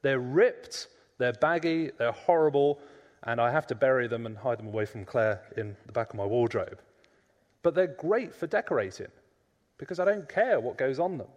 They're 0.02 0.20
ripped, 0.20 0.88
they're 1.18 1.32
baggy, 1.32 1.90
they're 1.96 2.12
horrible, 2.12 2.80
and 3.22 3.40
I 3.40 3.50
have 3.50 3.66
to 3.68 3.74
bury 3.74 4.06
them 4.06 4.26
and 4.26 4.36
hide 4.36 4.58
them 4.58 4.66
away 4.66 4.84
from 4.84 5.04
Claire 5.04 5.42
in 5.56 5.76
the 5.86 5.92
back 5.92 6.10
of 6.10 6.16
my 6.16 6.26
wardrobe. 6.26 6.78
But 7.62 7.74
they're 7.74 7.86
great 7.86 8.34
for 8.34 8.46
decorating 8.46 9.10
because 9.78 9.98
I 9.98 10.04
don't 10.04 10.28
care 10.28 10.60
what 10.60 10.76
goes 10.76 10.98
on 10.98 11.16
them. 11.16 11.28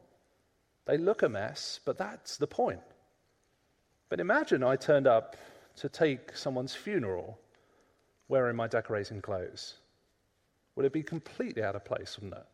They 0.86 0.98
look 0.98 1.24
a 1.24 1.30
mess, 1.30 1.80
but 1.86 1.98
that's 1.98 2.38
the 2.38 2.48
point. 2.48 2.82
But 4.10 4.20
imagine 4.20 4.64
I 4.64 4.76
turned 4.76 5.08
up 5.08 5.36
to 5.78 5.90
take 5.90 6.36
someone's 6.36 6.74
funeral 6.76 7.40
wearing 8.28 8.56
my 8.56 8.68
decorating 8.68 9.22
clothes. 9.22 9.76
would 10.76 10.86
it 10.86 10.94
be 10.94 11.04
completely 11.04 11.64
out 11.64 11.76
of 11.76 11.84
place, 11.86 12.18
wouldn't 12.18 12.40
it? 12.40 12.46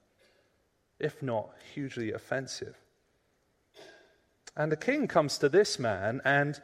If 1.04 1.22
not 1.22 1.50
hugely 1.74 2.14
offensive. 2.14 2.78
And 4.56 4.72
the 4.72 4.78
king 4.78 5.08
comes 5.08 5.38
to 5.40 5.50
this 5.50 5.78
man, 5.78 6.22
and 6.24 6.60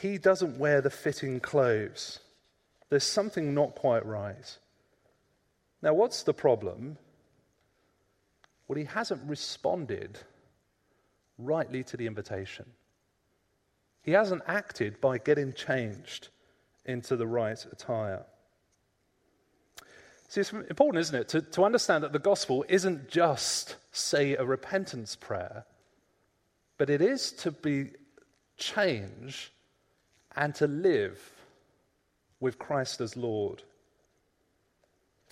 he 0.00 0.18
doesn't 0.18 0.58
wear 0.58 0.82
the 0.82 0.90
fitting 0.90 1.40
clothes. 1.40 2.20
There's 2.90 3.04
something 3.04 3.54
not 3.54 3.74
quite 3.74 4.04
right. 4.04 4.58
Now, 5.80 5.94
what's 5.94 6.24
the 6.24 6.34
problem? 6.34 6.98
Well, 8.68 8.78
he 8.78 8.84
hasn't 8.84 9.22
responded 9.26 10.18
rightly 11.38 11.82
to 11.84 11.96
the 11.96 12.06
invitation. 12.06 12.66
He 14.02 14.12
hasn't 14.12 14.42
acted 14.46 15.00
by 15.00 15.16
getting 15.16 15.54
changed 15.54 16.28
into 16.84 17.16
the 17.16 17.26
right 17.26 17.64
attire. 17.72 18.26
See, 20.28 20.40
it's 20.40 20.52
important, 20.52 21.00
isn't 21.02 21.14
it, 21.14 21.28
to, 21.28 21.42
to 21.42 21.64
understand 21.64 22.04
that 22.04 22.12
the 22.12 22.18
gospel 22.18 22.64
isn't 22.68 23.08
just, 23.08 23.76
say, 23.92 24.36
a 24.36 24.44
repentance 24.44 25.16
prayer, 25.16 25.64
but 26.78 26.90
it 26.90 27.00
is 27.00 27.32
to 27.32 27.50
be 27.50 27.90
change 28.56 29.52
and 30.36 30.54
to 30.56 30.66
live 30.66 31.20
with 32.40 32.58
Christ 32.58 33.00
as 33.00 33.16
Lord. 33.16 33.62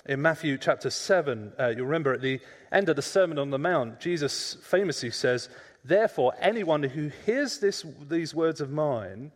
In 0.07 0.21
Matthew 0.23 0.59
chapter 0.59 0.91
7, 0.91 1.53
uh, 1.59 1.69
you 1.69 1.85
remember 1.85 2.13
at 2.13 2.23
the 2.23 2.41
end 2.73 2.89
of 2.89 2.97
the 2.97 3.03
Sermon 3.03 3.39
on 3.39 3.51
the 3.51 3.59
Mount, 3.59 4.01
Jesus 4.01 4.55
famously 4.63 5.11
says, 5.11 5.49
Therefore, 5.85 6.33
anyone 6.41 6.83
who 6.83 7.11
hears 7.27 7.59
this, 7.59 7.85
these 8.09 8.35
words 8.35 8.61
of 8.61 8.71
mine 8.71 9.33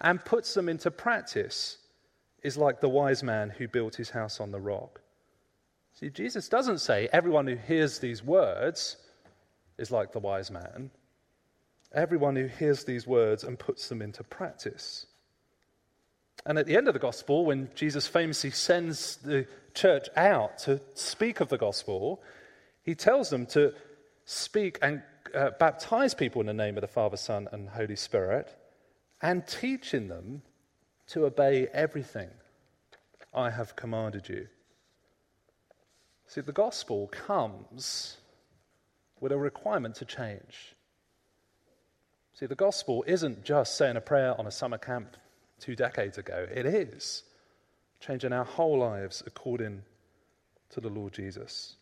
and 0.00 0.24
puts 0.24 0.54
them 0.54 0.68
into 0.68 0.90
practice 0.90 1.78
is 2.42 2.56
like 2.56 2.80
the 2.80 2.88
wise 2.88 3.22
man 3.22 3.50
who 3.50 3.68
built 3.68 3.96
his 3.96 4.10
house 4.10 4.40
on 4.40 4.50
the 4.50 4.60
rock. 4.60 5.00
See, 5.94 6.10
Jesus 6.10 6.48
doesn't 6.48 6.78
say 6.78 7.08
everyone 7.12 7.46
who 7.46 7.56
hears 7.56 7.98
these 7.98 8.22
words 8.22 8.96
is 9.78 9.90
like 9.90 10.12
the 10.12 10.18
wise 10.18 10.50
man. 10.50 10.90
Everyone 11.92 12.36
who 12.36 12.46
hears 12.46 12.84
these 12.84 13.06
words 13.06 13.44
and 13.44 13.58
puts 13.58 13.88
them 13.88 14.00
into 14.00 14.22
practice. 14.22 15.06
And 16.46 16.58
at 16.58 16.66
the 16.66 16.76
end 16.76 16.88
of 16.88 16.94
the 16.94 17.00
gospel, 17.00 17.44
when 17.44 17.68
Jesus 17.74 18.06
famously 18.06 18.50
sends 18.50 19.16
the 19.16 19.46
church 19.74 20.08
out 20.16 20.58
to 20.58 20.80
speak 20.94 21.40
of 21.40 21.48
the 21.48 21.58
gospel, 21.58 22.22
he 22.82 22.94
tells 22.94 23.28
them 23.30 23.46
to 23.46 23.74
speak 24.24 24.78
and 24.80 25.02
uh, 25.34 25.50
baptize 25.58 26.14
people 26.14 26.40
in 26.40 26.46
the 26.46 26.54
name 26.54 26.76
of 26.76 26.80
the 26.80 26.88
Father, 26.88 27.16
Son, 27.16 27.48
and 27.52 27.68
Holy 27.68 27.96
Spirit, 27.96 28.54
and 29.20 29.46
teaching 29.46 30.08
them 30.08 30.42
to 31.10 31.26
obey 31.26 31.68
everything 31.72 32.28
I 33.34 33.50
have 33.50 33.76
commanded 33.76 34.28
you. 34.28 34.48
See, 36.26 36.40
the 36.40 36.52
gospel 36.52 37.08
comes 37.08 38.16
with 39.20 39.32
a 39.32 39.38
requirement 39.38 39.96
to 39.96 40.04
change. 40.04 40.74
See, 42.34 42.46
the 42.46 42.54
gospel 42.54 43.04
isn't 43.06 43.44
just 43.44 43.76
saying 43.76 43.96
a 43.96 44.00
prayer 44.00 44.38
on 44.38 44.46
a 44.46 44.50
summer 44.50 44.78
camp 44.78 45.16
two 45.58 45.76
decades 45.76 46.16
ago, 46.16 46.46
it 46.52 46.64
is 46.64 47.24
changing 48.00 48.32
our 48.32 48.44
whole 48.44 48.78
lives 48.78 49.22
according 49.26 49.82
to 50.70 50.80
the 50.80 50.88
Lord 50.88 51.12
Jesus. 51.12 51.76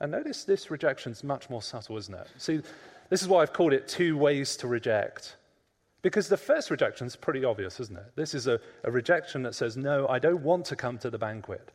And 0.00 0.12
notice 0.12 0.44
this 0.44 0.70
rejection 0.70 1.12
is 1.12 1.22
much 1.22 1.50
more 1.50 1.60
subtle, 1.60 1.98
isn't 1.98 2.14
it? 2.14 2.26
See, 2.38 2.62
this 3.10 3.20
is 3.20 3.28
why 3.28 3.42
I've 3.42 3.52
called 3.52 3.74
it 3.74 3.86
two 3.86 4.16
ways 4.16 4.56
to 4.58 4.68
reject. 4.68 5.36
Because 6.02 6.28
the 6.28 6.36
first 6.36 6.70
rejection 6.70 7.06
is 7.06 7.16
pretty 7.16 7.44
obvious, 7.44 7.78
isn't 7.80 7.98
it? 7.98 8.16
This 8.16 8.34
is 8.34 8.46
a, 8.46 8.60
a 8.84 8.90
rejection 8.90 9.42
that 9.42 9.54
says, 9.54 9.76
No, 9.76 10.08
I 10.08 10.18
don't 10.18 10.42
want 10.42 10.66
to 10.66 10.76
come 10.76 10.98
to 10.98 11.10
the 11.10 11.18
banquet. 11.18 11.72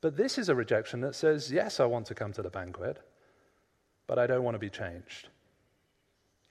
But 0.00 0.16
this 0.16 0.38
is 0.38 0.48
a 0.48 0.54
rejection 0.54 1.00
that 1.02 1.14
says, 1.14 1.50
Yes, 1.50 1.80
I 1.80 1.86
want 1.86 2.06
to 2.06 2.14
come 2.14 2.32
to 2.34 2.42
the 2.42 2.50
banquet, 2.50 2.98
but 4.06 4.18
I 4.18 4.26
don't 4.26 4.44
want 4.44 4.54
to 4.54 4.60
be 4.60 4.70
changed. 4.70 5.28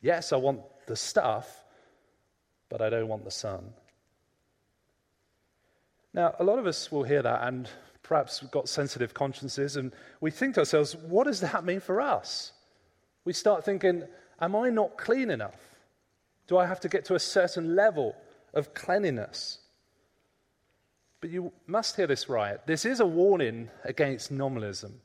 Yes, 0.02 0.34
I 0.34 0.38
want 0.38 0.62
the 0.86 0.96
stuff, 0.96 1.64
but 2.70 2.82
I 2.82 2.90
don't 2.90 3.08
want 3.08 3.24
the 3.26 3.32
son. 3.32 3.74
Now, 6.14 6.36
a 6.40 6.44
lot 6.44 6.60
of 6.60 6.68
us 6.68 6.92
will 6.92 7.04
hear 7.04 7.22
that 7.22 7.48
and 7.48 7.70
perhaps 8.10 8.42
we've 8.42 8.50
got 8.50 8.68
sensitive 8.68 9.14
consciences, 9.14 9.76
and 9.76 9.94
we 10.20 10.32
think 10.32 10.56
to 10.56 10.62
ourselves, 10.62 10.96
what 10.96 11.26
does 11.26 11.42
that 11.42 11.64
mean 11.64 11.80
for 11.80 12.02
us? 12.02 12.52
We 13.24 13.34
start 13.34 13.64
thinking, 13.64 14.04
am 14.42 14.56
I 14.56 14.72
not 14.72 14.98
clean 14.98 15.30
enough? 15.30 15.69
Do 16.50 16.58
I 16.58 16.66
have 16.66 16.80
to 16.80 16.90
get 16.90 17.06
to 17.06 17.16
a 17.16 17.20
certain 17.20 17.76
level 17.76 18.16
of 18.56 18.74
cleanliness? 18.74 19.60
But 21.22 21.30
you 21.30 21.54
must 21.68 21.96
hear 21.96 22.08
this 22.08 22.28
right. 22.28 22.66
This 22.66 22.86
is 22.86 23.02
a 23.02 23.06
warning 23.06 23.70
against 23.84 24.32
nominalism, 24.32 25.00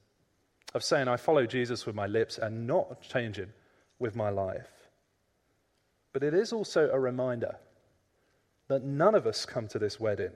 of 0.73 0.83
saying, 0.83 1.07
I 1.07 1.19
follow 1.19 1.45
Jesus 1.45 1.85
with 1.85 1.95
my 1.95 2.07
lips 2.07 2.39
and 2.39 2.67
not 2.67 3.03
changing 3.03 3.53
with 3.99 4.17
my 4.17 4.31
life. 4.31 4.71
But 6.15 6.23
it 6.23 6.33
is 6.33 6.51
also 6.51 6.89
a 6.89 6.99
reminder 6.99 7.57
that 8.69 8.83
none 8.83 9.15
of 9.15 9.27
us 9.27 9.45
come 9.45 9.69
to 9.69 9.79
this 9.79 10.01
wedding 10.01 10.33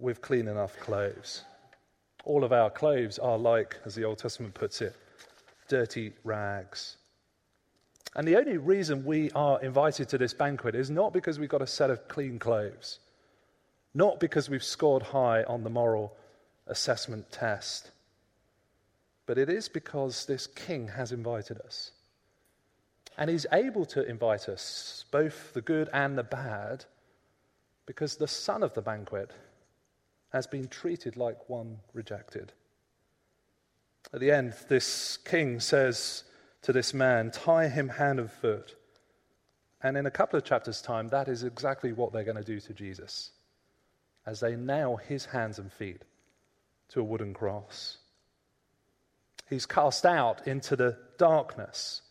with 0.00 0.20
clean 0.20 0.48
enough 0.48 0.76
clothes. 0.80 1.44
All 2.24 2.42
of 2.42 2.52
our 2.52 2.70
clothes 2.70 3.20
are 3.20 3.38
like, 3.38 3.76
as 3.84 3.94
the 3.94 4.02
Old 4.02 4.18
Testament 4.18 4.54
puts 4.54 4.80
it, 4.80 4.96
dirty 5.68 6.12
rags. 6.24 6.96
And 8.14 8.28
the 8.28 8.36
only 8.36 8.58
reason 8.58 9.04
we 9.04 9.30
are 9.30 9.60
invited 9.62 10.08
to 10.10 10.18
this 10.18 10.34
banquet 10.34 10.74
is 10.74 10.90
not 10.90 11.12
because 11.12 11.38
we've 11.38 11.48
got 11.48 11.62
a 11.62 11.66
set 11.66 11.90
of 11.90 12.08
clean 12.08 12.38
clothes, 12.38 12.98
not 13.94 14.20
because 14.20 14.50
we've 14.50 14.64
scored 14.64 15.02
high 15.02 15.44
on 15.44 15.64
the 15.64 15.70
moral 15.70 16.14
assessment 16.66 17.30
test, 17.32 17.90
but 19.26 19.38
it 19.38 19.48
is 19.48 19.68
because 19.68 20.26
this 20.26 20.46
king 20.46 20.88
has 20.88 21.12
invited 21.12 21.58
us. 21.60 21.92
And 23.16 23.30
he's 23.30 23.46
able 23.52 23.84
to 23.86 24.04
invite 24.04 24.48
us, 24.48 25.04
both 25.10 25.52
the 25.54 25.60
good 25.60 25.88
and 25.92 26.16
the 26.16 26.22
bad, 26.22 26.84
because 27.86 28.16
the 28.16 28.28
son 28.28 28.62
of 28.62 28.74
the 28.74 28.82
banquet 28.82 29.30
has 30.32 30.46
been 30.46 30.68
treated 30.68 31.16
like 31.16 31.48
one 31.48 31.78
rejected. 31.92 32.52
At 34.12 34.20
the 34.20 34.30
end, 34.30 34.54
this 34.68 35.18
king 35.18 35.60
says 35.60 36.24
to 36.62 36.72
this 36.72 36.94
man, 36.94 37.30
Tie 37.30 37.68
him 37.68 37.88
hand 37.88 38.18
and 38.18 38.30
foot. 38.30 38.76
And 39.82 39.96
in 39.96 40.06
a 40.06 40.10
couple 40.10 40.38
of 40.38 40.44
chapters' 40.44 40.80
time, 40.80 41.08
that 41.08 41.28
is 41.28 41.42
exactly 41.42 41.92
what 41.92 42.12
they're 42.12 42.24
going 42.24 42.36
to 42.36 42.44
do 42.44 42.60
to 42.60 42.72
Jesus 42.72 43.32
as 44.24 44.40
they 44.40 44.54
nail 44.54 44.96
his 44.96 45.26
hands 45.26 45.58
and 45.58 45.72
feet 45.72 46.02
to 46.90 47.00
a 47.00 47.04
wooden 47.04 47.34
cross. 47.34 47.98
He's 49.50 49.66
cast 49.66 50.06
out 50.06 50.46
into 50.46 50.76
the 50.76 50.96
darkness 51.18 52.02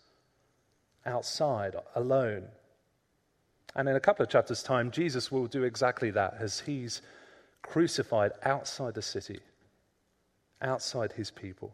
outside, 1.05 1.75
alone. 1.95 2.43
And 3.75 3.87
in 3.87 3.95
a 3.95 4.01
couple 4.01 4.23
of 4.23 4.29
chapters' 4.29 4.63
time, 4.63 4.91
Jesus 4.91 5.31
will 5.31 5.47
do 5.47 5.63
exactly 5.63 6.11
that 6.11 6.35
as 6.39 6.59
he's 6.59 7.01
crucified 7.61 8.31
outside 8.43 8.95
the 8.95 9.01
city, 9.01 9.39
outside 10.61 11.13
his 11.13 11.31
people, 11.31 11.73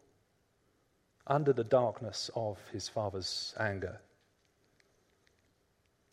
under 1.27 1.53
the 1.53 1.63
darkness 1.63 2.29
of 2.35 2.57
his 2.71 2.87
father's 2.89 3.53
anger. 3.59 3.99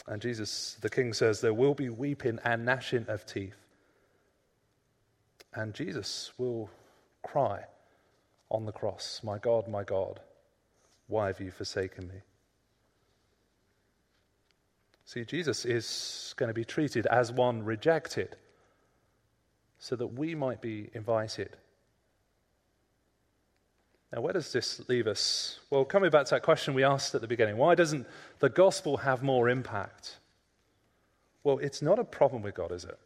And 0.06 0.20
Jesus, 0.20 0.76
the 0.80 0.90
king, 0.90 1.12
says, 1.14 1.40
There 1.40 1.54
will 1.54 1.74
be 1.74 1.88
weeping 1.88 2.38
and 2.44 2.64
gnashing 2.64 3.06
of 3.08 3.24
teeth. 3.24 3.56
And 5.54 5.72
Jesus 5.72 6.32
will 6.36 6.68
cry 7.22 7.64
on 8.50 8.66
the 8.66 8.72
cross, 8.72 9.20
My 9.22 9.38
God, 9.38 9.68
my 9.68 9.84
God, 9.84 10.20
why 11.06 11.28
have 11.28 11.40
you 11.40 11.50
forsaken 11.50 12.08
me? 12.08 12.20
See, 15.06 15.24
Jesus 15.24 15.64
is 15.64 16.34
going 16.36 16.48
to 16.48 16.54
be 16.54 16.64
treated 16.64 17.06
as 17.06 17.30
one 17.30 17.62
rejected 17.62 18.36
so 19.78 19.96
that 19.96 20.06
we 20.06 20.34
might 20.34 20.62
be 20.62 20.90
invited. 20.94 21.56
Now, 24.14 24.20
where 24.20 24.32
does 24.32 24.52
this 24.52 24.80
leave 24.88 25.08
us? 25.08 25.58
Well, 25.70 25.84
coming 25.84 26.10
back 26.10 26.26
to 26.26 26.36
that 26.36 26.44
question 26.44 26.74
we 26.74 26.84
asked 26.84 27.16
at 27.16 27.20
the 27.20 27.26
beginning 27.26 27.56
why 27.56 27.74
doesn't 27.74 28.06
the 28.38 28.48
gospel 28.48 28.98
have 28.98 29.24
more 29.24 29.48
impact? 29.48 30.18
Well, 31.42 31.58
it's 31.58 31.82
not 31.82 31.98
a 31.98 32.04
problem 32.04 32.42
with 32.42 32.54
God, 32.54 32.70
is 32.70 32.84
it? 32.84 32.98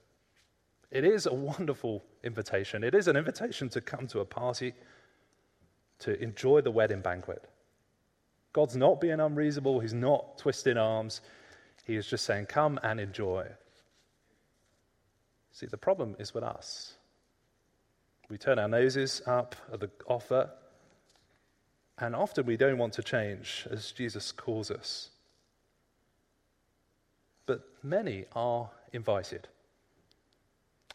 It 0.91 1.05
is 1.05 1.25
a 1.25 1.33
wonderful 1.33 2.05
invitation. 2.23 2.85
It 2.85 2.95
is 2.95 3.09
an 3.09 3.17
invitation 3.17 3.71
to 3.71 3.81
come 3.81 4.07
to 4.09 4.21
a 4.21 4.27
party, 4.27 4.75
to 6.01 6.23
enjoy 6.23 6.61
the 6.61 6.71
wedding 6.71 7.01
banquet. 7.01 7.43
God's 8.53 8.77
not 8.77 9.01
being 9.01 9.19
unreasonable, 9.19 9.81
He's 9.81 9.95
not 9.95 10.37
twisting 10.37 10.77
arms. 10.77 11.23
He 11.85 11.97
is 11.97 12.07
just 12.07 12.27
saying, 12.27 12.47
Come 12.47 12.79
and 12.83 13.01
enjoy. 13.01 13.47
See, 15.53 15.67
the 15.67 15.79
problem 15.79 16.17
is 16.19 16.35
with 16.35 16.45
us. 16.45 16.95
We 18.29 18.37
turn 18.37 18.59
our 18.59 18.69
noses 18.69 19.23
up 19.27 19.57
at 19.73 19.81
the 19.81 19.91
offer, 20.07 20.51
and 22.01 22.15
often 22.15 22.47
we 22.47 22.57
don't 22.57 22.79
want 22.79 22.93
to 22.95 23.03
change 23.03 23.67
as 23.71 23.93
Jesus 23.93 24.33
calls 24.33 24.71
us. 24.71 25.11
But 27.47 27.63
many 27.83 28.27
are 28.35 28.71
invited. 28.93 29.49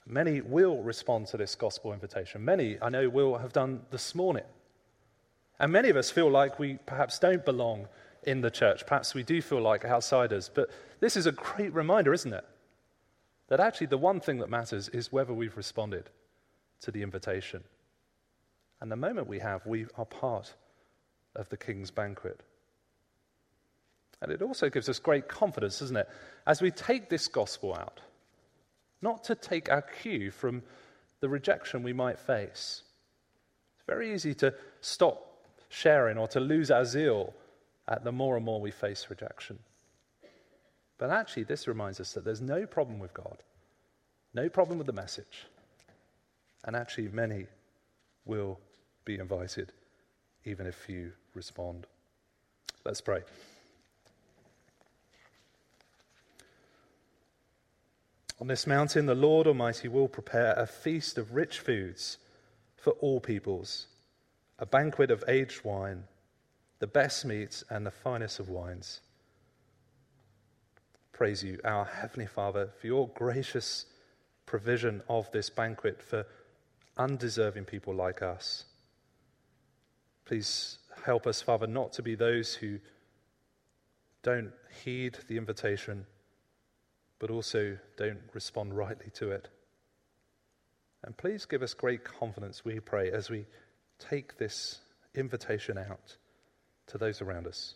Many 0.05 0.41
will 0.41 0.81
respond 0.81 1.27
to 1.27 1.37
this 1.37 1.55
gospel 1.55 1.93
invitation. 1.93 2.43
Many, 2.43 2.77
I 2.81 2.89
know, 2.89 3.09
will 3.09 3.37
have 3.37 3.53
done 3.53 3.81
this 3.91 4.15
morning. 4.15 4.43
And 5.59 5.71
many 5.71 5.89
of 5.89 5.97
us 5.97 6.09
feel 6.09 6.29
like 6.29 6.59
we 6.59 6.77
perhaps 6.85 7.19
don't 7.19 7.43
belong 7.45 7.87
in 8.23 8.41
the 8.41 8.51
church. 8.51 8.85
Perhaps 8.85 9.13
we 9.13 9.23
do 9.23 9.41
feel 9.41 9.61
like 9.61 9.85
outsiders. 9.85 10.49
But 10.53 10.69
this 10.99 11.15
is 11.15 11.25
a 11.25 11.31
great 11.31 11.73
reminder, 11.73 12.13
isn't 12.13 12.33
it? 12.33 12.45
That 13.47 13.59
actually 13.59 13.87
the 13.87 13.97
one 13.97 14.19
thing 14.19 14.39
that 14.39 14.49
matters 14.49 14.89
is 14.89 15.11
whether 15.11 15.33
we've 15.33 15.55
responded 15.57 16.09
to 16.81 16.91
the 16.91 17.01
invitation. 17.01 17.63
And 18.81 18.91
the 18.91 18.95
moment 18.97 19.27
we 19.27 19.39
have, 19.39 19.65
we 19.65 19.85
are 19.97 20.05
part 20.05 20.53
of 21.35 21.49
the 21.49 21.57
king's 21.57 21.91
banquet. 21.91 22.41
And 24.21 24.31
it 24.31 24.41
also 24.41 24.69
gives 24.69 24.87
us 24.87 24.99
great 24.99 25.27
confidence, 25.27 25.79
doesn't 25.79 25.97
it? 25.97 26.09
As 26.47 26.61
we 26.61 26.71
take 26.71 27.09
this 27.09 27.27
gospel 27.27 27.75
out, 27.75 27.99
not 29.01 29.25
to 29.25 29.35
take 29.35 29.69
our 29.69 29.81
cue 29.81 30.31
from 30.31 30.63
the 31.19 31.27
rejection 31.27 31.83
we 31.83 31.93
might 31.93 32.19
face. 32.19 32.83
It's 33.75 33.85
very 33.85 34.13
easy 34.13 34.33
to 34.35 34.53
stop 34.81 35.33
sharing 35.69 36.17
or 36.17 36.27
to 36.29 36.39
lose 36.39 36.71
our 36.71 36.85
zeal 36.85 37.33
at 37.87 38.03
the 38.03 38.11
more 38.11 38.37
and 38.37 38.45
more 38.45 38.61
we 38.61 38.71
face 38.71 39.07
rejection. 39.09 39.59
But 40.97 41.09
actually, 41.09 41.43
this 41.43 41.67
reminds 41.67 41.99
us 41.99 42.13
that 42.13 42.23
there's 42.23 42.41
no 42.41 42.65
problem 42.65 42.99
with 42.99 43.13
God, 43.13 43.37
no 44.33 44.47
problem 44.47 44.77
with 44.77 44.87
the 44.87 44.93
message. 44.93 45.47
And 46.63 46.75
actually, 46.75 47.09
many 47.09 47.47
will 48.25 48.59
be 49.03 49.17
invited, 49.17 49.73
even 50.45 50.67
if 50.67 50.87
you 50.89 51.11
respond. 51.33 51.87
Let's 52.85 53.01
pray. 53.01 53.21
On 58.41 58.47
this 58.47 58.67
mountain, 58.67 59.05
the 59.05 59.15
Lord 59.15 59.47
Almighty 59.47 59.87
will 59.87 60.07
prepare 60.07 60.53
a 60.53 60.67
feast 60.67 61.17
of 61.17 61.33
rich 61.33 61.59
foods 61.59 62.17
for 62.75 62.91
all 62.93 63.21
peoples, 63.21 63.87
a 64.59 64.65
banquet 64.65 65.11
of 65.11 65.23
aged 65.27 65.63
wine, 65.63 66.03
the 66.79 66.87
best 66.87 67.23
meats 67.23 67.63
and 67.69 67.85
the 67.85 67.91
finest 67.91 68.39
of 68.39 68.49
wines. 68.49 68.99
Praise 71.13 71.43
you, 71.43 71.59
our 71.63 71.85
Heavenly 71.85 72.25
Father, 72.25 72.69
for 72.81 72.87
your 72.87 73.07
gracious 73.09 73.85
provision 74.45 75.01
of 75.07 75.31
this 75.31 75.49
banquet 75.49 76.01
for 76.01 76.25
undeserving 76.97 77.63
people 77.63 77.95
like 77.95 78.21
us. 78.21 78.65
Please 80.25 80.77
help 81.05 81.27
us, 81.27 81.41
Father, 81.41 81.67
not 81.67 81.93
to 81.93 82.01
be 82.01 82.15
those 82.15 82.53
who 82.55 82.79
don't 84.21 84.51
heed 84.83 85.17
the 85.27 85.37
invitation, 85.37 86.05
but 87.19 87.29
also 87.29 87.77
don't 87.97 88.21
respond 88.33 88.75
rightly 88.75 89.11
to 89.15 89.31
it. 89.31 89.49
And 91.03 91.15
please 91.17 91.45
give 91.45 91.61
us 91.61 91.73
great 91.73 92.03
confidence, 92.03 92.63
we 92.63 92.79
pray, 92.79 93.11
as 93.11 93.29
we 93.29 93.45
take 93.99 94.37
this 94.37 94.79
invitation 95.13 95.77
out 95.77 96.17
to 96.87 96.97
those 96.97 97.21
around 97.21 97.47
us. 97.47 97.75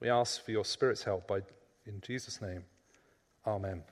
We 0.00 0.08
ask 0.08 0.42
for 0.44 0.52
your 0.52 0.64
Spirit's 0.64 1.02
help 1.02 1.26
by, 1.26 1.42
in 1.86 2.00
Jesus' 2.00 2.40
name. 2.40 2.64
Amen. 3.46 3.82